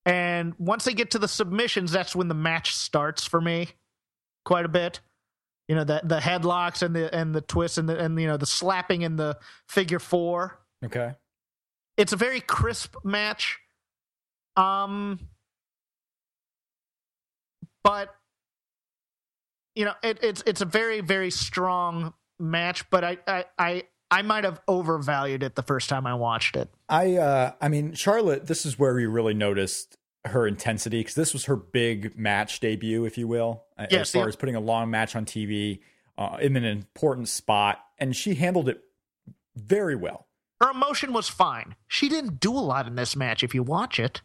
[0.05, 3.69] And once they get to the submissions, that's when the match starts for me
[4.45, 5.01] quite a bit.
[5.69, 8.37] You know, the the headlocks and the and the twists and the and you know
[8.37, 9.37] the slapping and the
[9.69, 10.61] figure four.
[10.85, 11.13] Okay.
[11.97, 13.59] It's a very crisp match.
[14.57, 15.21] Um
[17.83, 18.15] but
[19.77, 24.23] you know, it, it's it's a very, very strong match, but I I I, I
[24.23, 26.69] might have overvalued it the first time I watched it.
[26.89, 31.33] I uh I mean Charlotte, this is where you really noticed her intensity because this
[31.33, 34.61] was her big match debut, if you will, uh, Yeah, as far as putting a
[34.61, 35.81] long match on TV
[36.19, 38.81] uh, in an important spot, and she handled it
[39.55, 40.27] very well.
[40.61, 41.77] Her emotion was fine.
[41.87, 44.23] She didn't do a lot in this match if you watch it.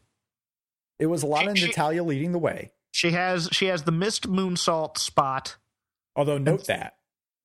[0.97, 2.71] It was a lot She- of Natalya leading the way.
[2.93, 5.55] She has she has the missed moonsault spot
[6.15, 6.95] Although note that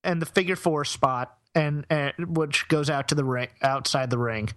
[0.03, 4.17] and the figure four spot and, and which goes out to the ring outside the
[4.17, 4.49] ring.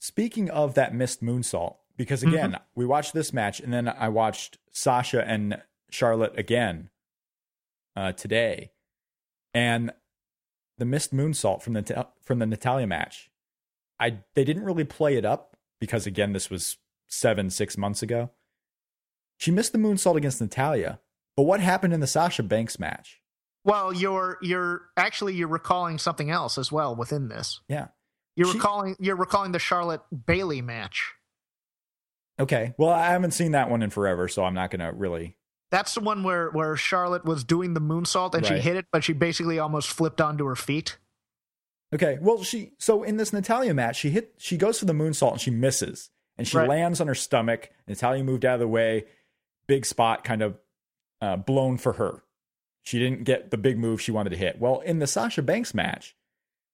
[0.00, 4.58] Speaking of that missed moonsault, because again, we watched this match and then I watched
[4.72, 6.90] Sasha and Charlotte again
[7.96, 8.72] uh, today,
[9.52, 9.92] and
[10.78, 13.30] the missed moonsault from the from the Natalya match.
[14.00, 16.76] I they didn't really play it up because again, this was
[17.06, 18.30] seven six months ago.
[19.38, 21.00] She missed the moonsault against Natalya,
[21.36, 23.20] but what happened in the Sasha Banks match?
[23.64, 27.60] Well, you're you're actually you're recalling something else as well within this.
[27.68, 27.88] Yeah.
[28.36, 31.14] You're She- recalling you're recalling the Charlotte Bayley match.
[32.38, 32.74] Okay.
[32.78, 35.36] Well, I haven't seen that one in forever, so I'm not going to really.
[35.70, 39.02] That's the one where where Charlotte was doing the moonsault and she hit it, but
[39.02, 40.98] she basically almost flipped onto her feet.
[41.94, 42.18] Okay.
[42.20, 45.40] Well, she so in this Natalya match, she hit she goes for the moonsault and
[45.40, 46.10] she misses.
[46.36, 46.68] and she Right.
[46.68, 47.70] lands on her stomach.
[47.86, 49.04] Natalya moved out of the way.
[49.68, 50.58] Big spot, kind of
[51.20, 52.22] uh, blown for her.
[52.84, 54.60] She didn't get the big move she wanted to hit.
[54.60, 56.14] Well, in the Sasha Banks match,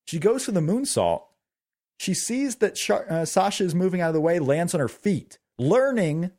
[0.07, 1.23] she goes for the moonsault.
[1.99, 4.89] She sees that Char- uh, Sasha is moving out of the way, lands on her
[4.89, 6.31] feet, learning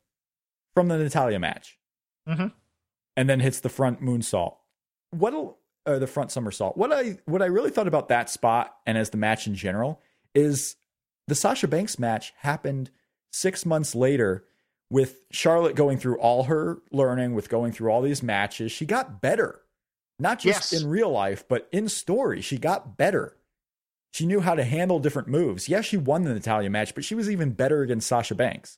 [0.73, 1.79] from the Natalya match,
[2.27, 2.53] Mhm.
[3.15, 4.57] and then hits the front moonsault.
[5.11, 5.53] What a-
[5.89, 6.77] uh, the front somersault.
[6.77, 10.01] What I what I really thought about that spot and as the match in general
[10.35, 10.75] is
[11.27, 12.91] the Sasha Banks match happened
[13.31, 14.45] six months later
[14.91, 18.73] with Charlotte going through all her learning, with going through all these matches.
[18.73, 19.61] She got better,
[20.19, 20.81] not just Yes.
[20.83, 22.41] in real life, but in story.
[22.41, 23.37] She got better.
[24.11, 25.69] She knew how to handle different moves.
[25.69, 28.77] Yes, she won the Natalya match, but she was even better against Sasha Banks.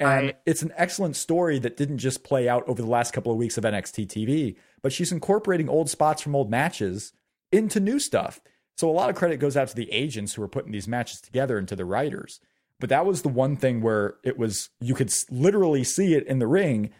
[0.00, 3.30] And I- it's an excellent story that didn't just play out over the last couple
[3.30, 7.12] of weeks of NXT TV, but she's incorporating old spots from old matches
[7.52, 8.40] into new stuff.
[8.76, 11.20] So a lot of credit goes out to the agents who are putting these matches
[11.20, 12.40] together and to the writers.
[12.82, 16.40] But that was the one thing where it was you could literally see it in
[16.40, 16.90] the ring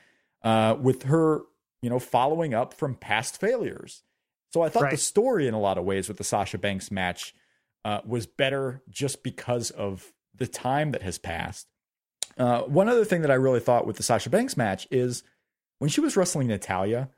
[0.45, 1.41] uh, with her,
[1.83, 4.05] you know, following up from past failures.
[4.53, 7.35] So I thought the story in a lot of ways with the Sasha Banks match
[7.85, 11.67] uh, was better just because of the time that has passed.
[12.39, 15.25] Uh, one other thing that I really thought with the Sasha Banks match is
[15.81, 17.11] when she was wrestling Natalya,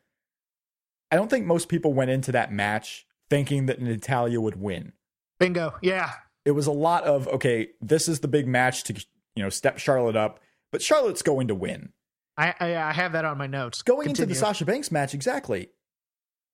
[1.11, 4.95] I don't think most people went into that match thinking that Natalya would win.
[5.39, 5.75] Bingo.
[5.83, 6.13] Yeah.
[6.45, 8.95] It was a lot of okay, this is the big match to
[9.35, 10.41] you know step Charlotte up,
[10.73, 11.93] but Charlotte's going to win.
[12.37, 13.83] I, I I have that on my notes.
[13.83, 15.71] Going into the Sasha Banks match, exactly.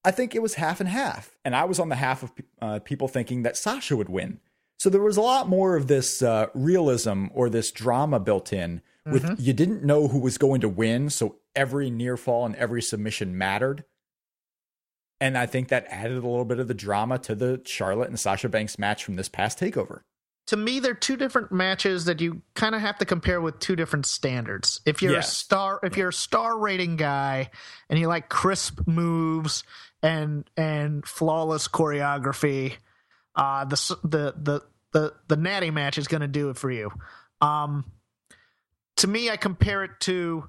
[0.04, 2.32] I think it was half and half, and I was on the half of
[2.62, 4.40] uh, people thinking that Sasha would win.
[4.78, 8.80] So there was a lot more of this uh, realism or this drama built in.
[9.06, 9.34] With Mm-hmm.
[9.42, 13.36] you didn't know who was going to win, so every near fall and every submission
[13.36, 13.84] mattered.
[15.20, 18.18] And I think that added a little bit of the drama to the Charlotte and
[18.18, 20.00] Sasha Banks match from this past takeover.
[20.46, 23.76] to me they're two different matches that you kind of have to compare with two
[23.76, 25.30] different standards if you're Yes.
[25.30, 27.50] a star if you're a star rating guy
[27.88, 29.62] and you like crisp moves
[30.02, 32.74] and and flawless choreography
[33.36, 34.60] uh the the the
[34.92, 36.90] the, the natty match is going to do it for you
[37.40, 37.84] um
[38.96, 40.48] to me i compare it to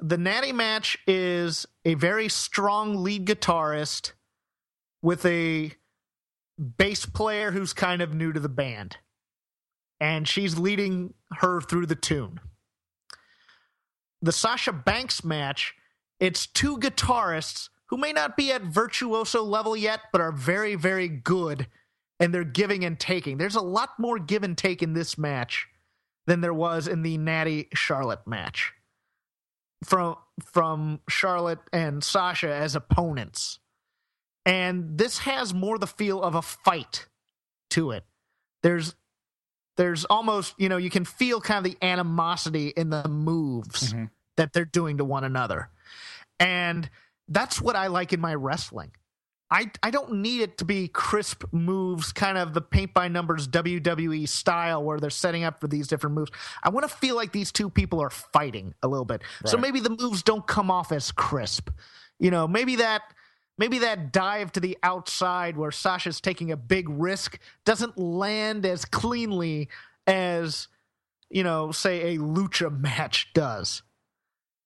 [0.00, 4.10] the natty match is a very strong lead guitarist
[5.02, 5.72] with a
[6.76, 8.96] bass player who's kind of new to the band
[10.00, 12.40] and she's leading her through the tune.
[14.20, 15.74] The Sasha Banks match,
[16.18, 21.08] it's two guitarists who may not be at virtuoso level yet, but are very, very
[21.08, 21.68] good,
[22.18, 23.38] and they're giving and taking.
[23.38, 25.68] There's a lot more give and take in this match
[26.26, 28.72] than there was in the Natty Charlotte match.
[29.86, 33.58] From from Charlotte and Sasha as opponents.
[34.44, 37.06] And this has more the feel of a fight
[37.70, 38.04] to it.
[38.62, 38.94] There's
[39.76, 44.10] there's almost, you know, you can feel kind of the animosity in the moves Mhm.
[44.36, 45.68] that they're doing to one another.
[46.40, 46.88] And
[47.28, 48.92] that's what I like in my wrestling.
[49.50, 53.46] I, I don't need it to be crisp moves, kind of the paint by numbers
[53.46, 56.32] WWE style where they're setting up for these different moves.
[56.64, 59.22] I want to feel like these two people are fighting a little bit.
[59.44, 61.70] So maybe the moves don't come off as crisp.
[62.18, 63.02] You know, maybe that
[63.56, 68.84] maybe that dive to the outside where Sasha's taking a big risk doesn't land as
[68.84, 69.68] cleanly
[70.08, 70.66] as
[71.30, 73.82] you know, say a lucha match does.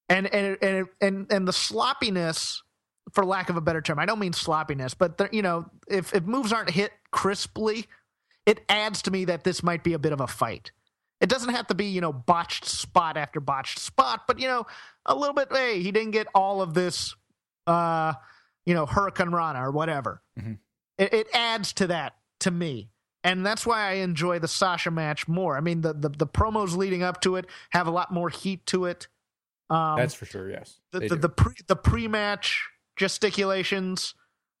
[0.09, 2.63] And and and and and the sloppiness
[3.11, 3.99] for lack of a better term.
[3.99, 7.87] I don't mean sloppiness, but there, you know, if if moves aren't hit crisply,
[8.45, 10.71] it adds to me that this might be a bit of a fight.
[11.19, 14.65] It doesn't have to be, you know, botched spot after botched spot, but you know,
[15.05, 15.49] a little bit.
[15.51, 17.15] Hey, he didn't get all of this,
[17.67, 18.13] uh,
[18.65, 20.21] you know, hurricanrana or whatever.
[20.39, 20.57] Mhm.
[20.97, 22.89] It, it adds to that to me,
[23.23, 25.57] and that's why I enjoy the Sasha match more.
[25.57, 28.65] I mean, the the, the promos leading up to it have a lot more heat
[28.67, 29.07] to it.
[29.69, 30.49] Um, That's for sure.
[30.49, 34.15] Yes, the the, the pre the pre match gesticulations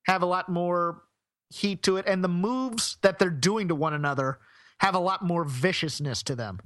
[0.05, 1.03] have a lot more
[1.49, 4.39] heat to it, and the moves that they're doing to one another
[4.79, 6.59] have a lot more viciousness to them.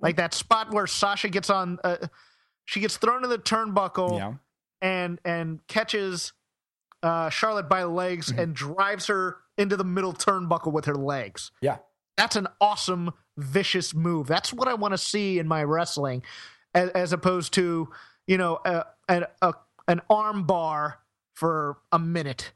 [0.00, 1.96] Like that spot where Sasha gets on, uh,
[2.64, 4.32] she gets thrown to the turnbuckle yeah.
[4.80, 6.32] and and catches
[7.02, 8.40] uh, Charlotte by the legs Mm-hmm.
[8.40, 11.52] and drives her into the middle turnbuckle with her legs.
[11.60, 11.78] Yeah.
[12.16, 14.26] That's an awesome, vicious move.
[14.26, 16.22] That's what I want to see in my wrestling,
[16.74, 17.88] as, as opposed to
[18.26, 19.54] you know a, a, a
[19.88, 20.98] an arm bar
[21.42, 22.52] for a minute.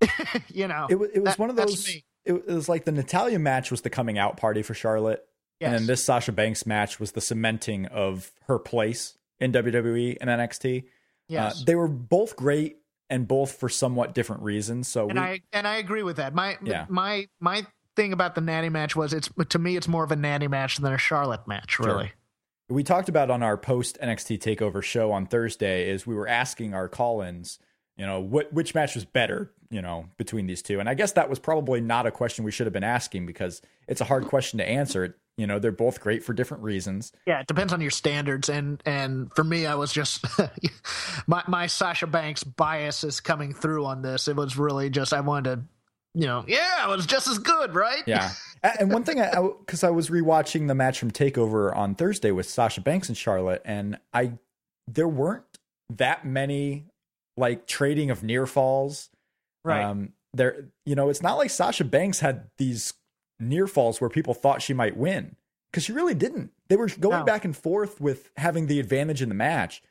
[0.48, 1.88] you know, It was, it was That- one of those.
[2.24, 5.24] It was like the Natalya match was the coming out party for Charlotte,
[5.60, 10.28] and then this Sasha Banks match was the cementing of her place in WWE and
[10.28, 10.84] NXT.
[11.28, 11.60] yes.
[11.60, 14.88] Uh, they were both great and both for somewhat different reasons.
[14.88, 16.34] So and we, I and I agree with that.
[16.34, 16.86] My Yeah.
[16.88, 17.64] my my
[17.94, 20.78] thing about the Natty match was it's to me it's more of a Natty match
[20.78, 21.74] than a Charlotte match.
[21.76, 21.86] Sure.
[21.86, 22.12] Really,
[22.68, 26.74] we talked about on our post NXT Takeover show on Thursday is we were asking
[26.74, 27.60] our call-ins,
[27.96, 31.12] you know, what which match was better, you know, between these two, and I guess
[31.12, 34.26] that was probably not a question we should have been asking because it's a hard
[34.26, 35.16] question to answer.
[35.38, 37.12] You know, they're both great for different reasons.
[37.26, 40.24] Yeah, it depends on your standards, and and for me, I was just
[41.26, 44.28] my my Sasha Banks bias is coming through on this.
[44.28, 47.74] It was really just I wanted to, you know, yeah, it was just as good,
[47.74, 48.02] right?
[48.06, 48.30] Yeah.
[48.62, 52.30] and one thing, I because I, I was rewatching the match from Takeover on Thursday
[52.30, 54.32] with Sasha Banks and Charlotte, and I
[54.86, 55.44] there weren't
[55.90, 56.86] that many
[57.36, 59.10] like trading of near falls.
[59.64, 59.82] Right.
[59.82, 62.94] Um, there, you know, it's not like Sasha Banks had these
[63.40, 65.36] near falls where people thought she might win
[65.70, 66.50] because she really didn't.
[66.68, 67.24] They were going No.
[67.24, 69.82] back and forth with having the advantage in the match,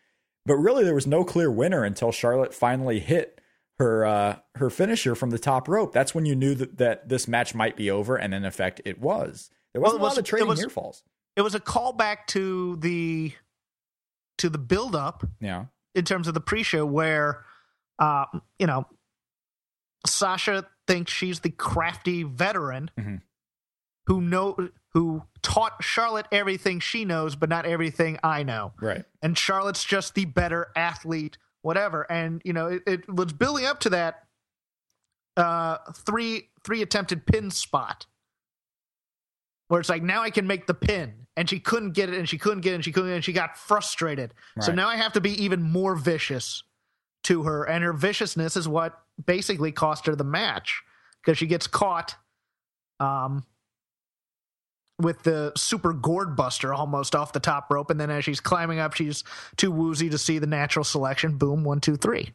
[0.46, 3.42] but really there was no clear winner until Charlotte finally hit
[3.80, 5.92] her uh, her finisher from the top rope.
[5.94, 9.00] That's when you knew that, that this match might be over, and in effect, it
[9.02, 9.50] was.
[9.74, 11.04] There wasn't it a lot of trading was- near falls.
[11.36, 13.34] It was a callback to the
[14.38, 15.66] to the build up Yeah,
[15.96, 17.44] in terms of the pre-show where
[18.00, 18.26] uh
[18.60, 18.86] you know
[20.06, 23.22] Sasha thinks she's the crafty veteran Mhm.
[24.08, 28.74] who know who taught Charlotte everything she knows but not everything I know.
[28.80, 29.04] right.
[29.22, 33.80] And Charlotte's just the better athlete whatever and you know it, it was building up
[33.82, 34.24] to that
[35.38, 38.06] uh three three attempted pin spot
[39.68, 42.28] where it's like now I can make the pin and she couldn't get it and
[42.30, 44.34] she couldn't get it and she couldn't get it and she got frustrated.
[44.62, 46.64] So now I have to be even more vicious
[47.24, 50.82] to her and her viciousness is what basically cost her the match
[51.22, 52.16] because she gets caught
[53.00, 53.44] um
[55.00, 58.80] with the super gourd buster almost off the top rope and then as she's climbing
[58.80, 59.24] up she's
[59.58, 61.38] too woozy to see the natural selection.
[61.38, 62.32] Boom one two three.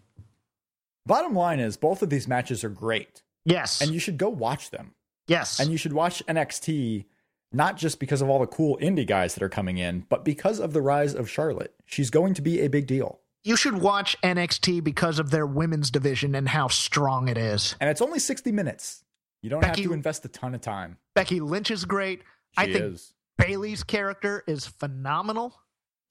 [1.07, 3.80] Bottom line is, both of these matches are great, yes.
[3.80, 4.92] And you should go watch them.
[5.26, 5.59] yes.
[5.59, 7.07] And you should watch NXT
[7.53, 10.61] not just because of all the cool indie guys that are coming in, but because
[10.61, 11.74] of the rise of Charlotte.
[11.84, 13.20] She's going to be a big deal.
[13.42, 17.74] you should watch NXT because of their women's division and how strong it is.
[17.80, 19.03] And it's only 60 minutes.
[19.42, 20.98] You don't Becky- have to invest a ton of time.
[21.14, 22.22] Becky Lynch is great.
[22.57, 23.14] I think is.
[23.38, 25.55] Bayley's character is phenomenal.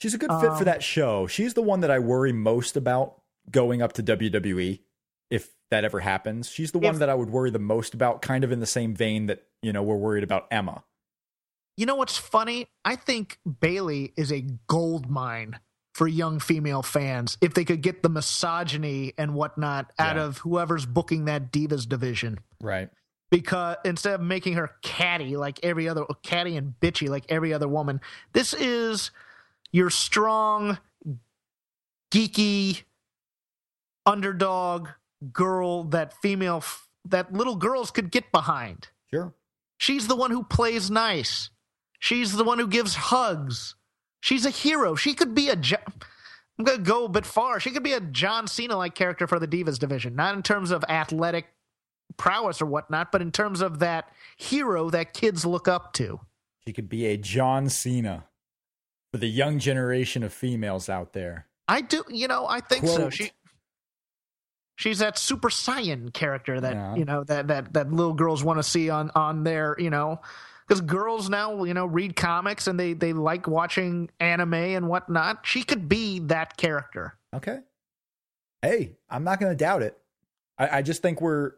[0.02, 1.28] She's a good fit Um, for that show.
[1.28, 3.22] She's the one that I worry most about
[3.52, 4.80] going up to WWE
[5.30, 6.50] if that ever happens.
[6.50, 8.96] She's the one that I would worry the most about, kind of in the same
[8.96, 10.84] vein that, you know, we're worried about Emma.
[11.80, 12.68] You know what's funny?
[12.84, 15.58] I think Bayley is a gold mine
[15.94, 20.24] for young female fans if they could get the misogyny and whatnot out Yeah.
[20.24, 22.40] of whoever's booking that Divas division.
[22.60, 22.90] Right.
[23.32, 27.70] Because instead of making her catty like every other catty and bitchy like every other
[27.70, 28.02] woman,
[28.34, 29.12] this is
[29.72, 30.80] your strong,
[32.12, 32.84] geeky
[34.06, 34.90] underdog
[35.32, 38.90] girl that female f- that little girls could get behind.
[39.10, 39.34] Sure.
[39.78, 41.50] She's the one who plays nice.
[42.00, 43.76] She's the one who gives hugs.
[44.22, 44.96] She's a hero.
[44.96, 45.54] She could be a.
[45.54, 47.60] I'm gonna go a bit far.
[47.60, 50.72] She could be a John Cena like character for the Divas division, not in terms
[50.72, 51.48] of athletic
[52.18, 56.20] prowess or whatnot, but in terms of that hero that kids look up to.
[56.66, 58.26] She could be a John Cena
[59.12, 61.48] for the young generation of females out there.
[61.68, 63.10] I do, you know, I think so.
[63.10, 63.32] She
[64.76, 66.96] she's that super saiyan character that Yeah.
[66.96, 70.20] you know that that that little girls want to see on on their you know
[70.70, 75.46] because girls now you know read comics and they they like watching anime and whatnot.
[75.46, 77.16] She could be that character.
[77.36, 77.60] Okay.
[78.62, 79.98] Hey, I'm not going to doubt it.
[80.58, 81.54] I, I just think we're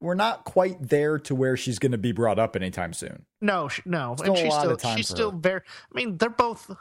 [0.00, 3.26] we're not quite there to where she's going to be brought up anytime soon.
[3.40, 5.36] No, she, no, Still and a she's lot still of time she's still her.
[5.38, 5.60] very.
[5.66, 6.74] I mean, they're both.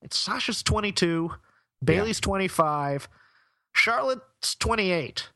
[0.00, 1.32] It's Sasha's twenty two,
[1.84, 3.08] Bayley's twenty five,
[3.72, 5.28] Charlotte's twenty eight.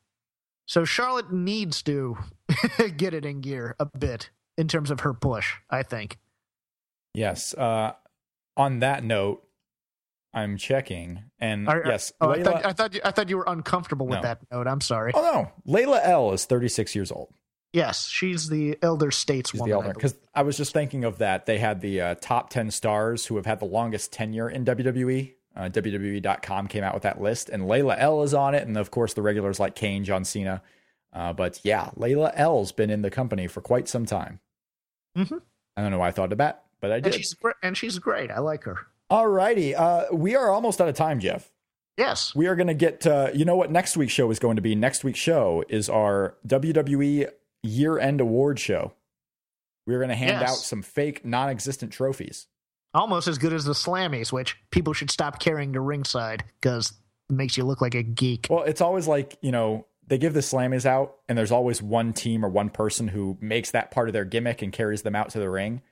[0.67, 2.19] So Charlotte needs to
[2.97, 5.55] get it in gear a bit in terms of her push.
[5.71, 6.19] I think.
[7.15, 7.55] Yes.
[7.55, 7.93] Uh,
[8.57, 9.43] on that note,
[10.35, 13.45] I'm checking, and Are- yes, Oh, I thought, I thought you, I thought you were
[13.47, 14.23] uncomfortable with No.
[14.23, 14.67] that note.
[14.67, 15.13] I'm sorry.
[15.15, 15.23] oh
[15.67, 17.33] no, Layla El is 36 years old.
[17.73, 19.51] Yes, she's the elder stateswoman.
[19.53, 21.47] She's the I elder because I was just thinking of that.
[21.47, 25.35] They had the uh, top 10 stars who have had the longest tenure in WWE.
[25.55, 28.91] Uh, WWE.com came out with that list, and Layla El is on it, and of
[28.91, 30.63] course the regulars like Kane, John Cena.
[31.15, 34.41] Uh, but yeah, Layla El's been in the company for quite some time.
[35.17, 35.41] Mhm.
[35.77, 37.15] I don't know why I thought of that, but I and did.
[37.15, 38.31] she's gr- and she's great.
[38.31, 38.79] I like her.
[39.11, 41.51] Alrighty, uh, we are almost out of time, Jeff.
[41.97, 42.35] Yes.
[42.35, 44.63] We are going to get, uh, you know what next week's show is going to
[44.63, 44.75] be?
[44.75, 47.29] Next week's show is our WWE
[47.63, 48.93] year end award show.
[49.87, 50.51] We're going to hand Yes.
[50.51, 52.49] out some fake, non existent trophies.
[52.93, 56.93] Almost as good as the Slammies, which people should stop carrying to ringside because
[57.31, 58.47] it makes you look like a geek.
[58.51, 62.13] Well, it's always like, you know, they give the slammies out, and there's always one
[62.13, 65.31] team or one person who makes that part of their gimmick and carries them out
[65.31, 65.83] to the ring.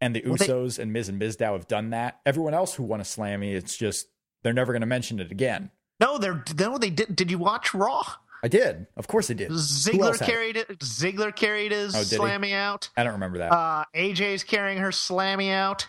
[0.00, 2.20] and the Well, they- Usos and Miz and Mizdow have done that.
[2.26, 4.08] Everyone else who won a Slammy, it's just
[4.42, 5.70] they're never going to mention it again.
[6.00, 7.14] No, they're no, they did.
[7.16, 8.02] Did you watch Raw?
[8.42, 9.50] I did, of course, I did.
[9.52, 10.30] Ziggler had it?
[10.30, 10.78] carried it.
[10.80, 12.16] Ziggler carried his Oh, did he?
[12.18, 12.90] slammy out.
[12.96, 13.52] I don't remember that.
[13.52, 15.88] Uh, AJ's carrying her slammy out.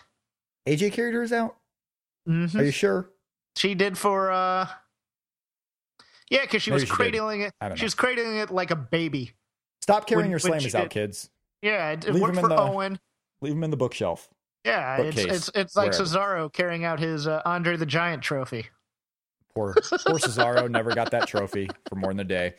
[0.66, 1.56] AJ carried hers out.
[2.24, 3.10] hmm Are you sure?
[3.56, 4.68] She did for uh,
[6.30, 6.96] yeah, because she was Maybe she did.
[6.96, 7.52] cradling it.
[7.60, 9.32] I don't She was cradling it like a baby.
[9.82, 11.30] Stop carrying When- your she slammers out, did- kids.
[11.62, 12.98] Yeah, it, it Leave worked for the- Owen.
[13.40, 14.28] Leave them in the bookshelf.
[14.64, 16.04] Yeah, it's, it's it's like wherever.
[16.04, 18.66] Cesaro carrying out his uh, Andre the Giant trophy.
[19.54, 22.54] Poor, poor Cesaro never got that trophy for more than a day.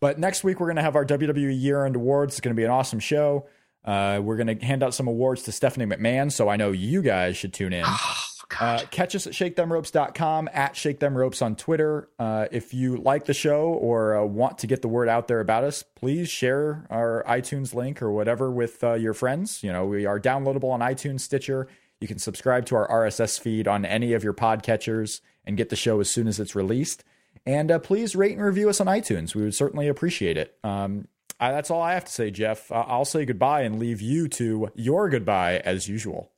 [0.00, 2.34] But next week, we're going to have our WWE year end awards.
[2.34, 3.48] It's going to be an awesome show.
[3.84, 6.30] Uh, we're going to hand out some awards to Stephanie McMahon.
[6.30, 7.84] So I know you guys should tune in.
[8.58, 12.08] Uh, catch us at shakethemropes.com, at shakethemropes on Twitter.
[12.18, 15.40] Uh, if you like the show or uh, want to get the word out there
[15.40, 19.62] about us, please share our iTunes link or whatever with uh, your friends.
[19.62, 21.68] You know, we are downloadable on iTunes, Stitcher.
[22.00, 25.76] You can subscribe to our RSS feed on any of your podcatchers and get the
[25.76, 27.04] show as soon as it's released.
[27.44, 29.34] And uh, please rate and review us on iTunes.
[29.34, 30.56] We would certainly appreciate it.
[30.62, 31.08] Um,
[31.40, 32.70] I, that's all I have to say, Jeff.
[32.72, 36.30] Uh, I'll say goodbye and leave you to your goodbye as usual.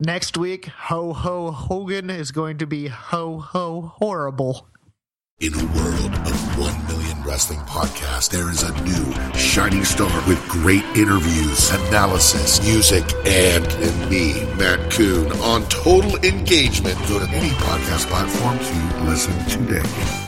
[0.00, 4.68] Next week, Ho Ho Hogan is going to be Ho Ho Horrible.
[5.40, 10.38] In a world of 1 million wrestling podcasts, there is a new shining star with
[10.48, 16.96] great interviews, analysis, music, and, and me, Matt Coon, on total engagement.
[17.08, 20.27] Go to any podcast platform to listen today.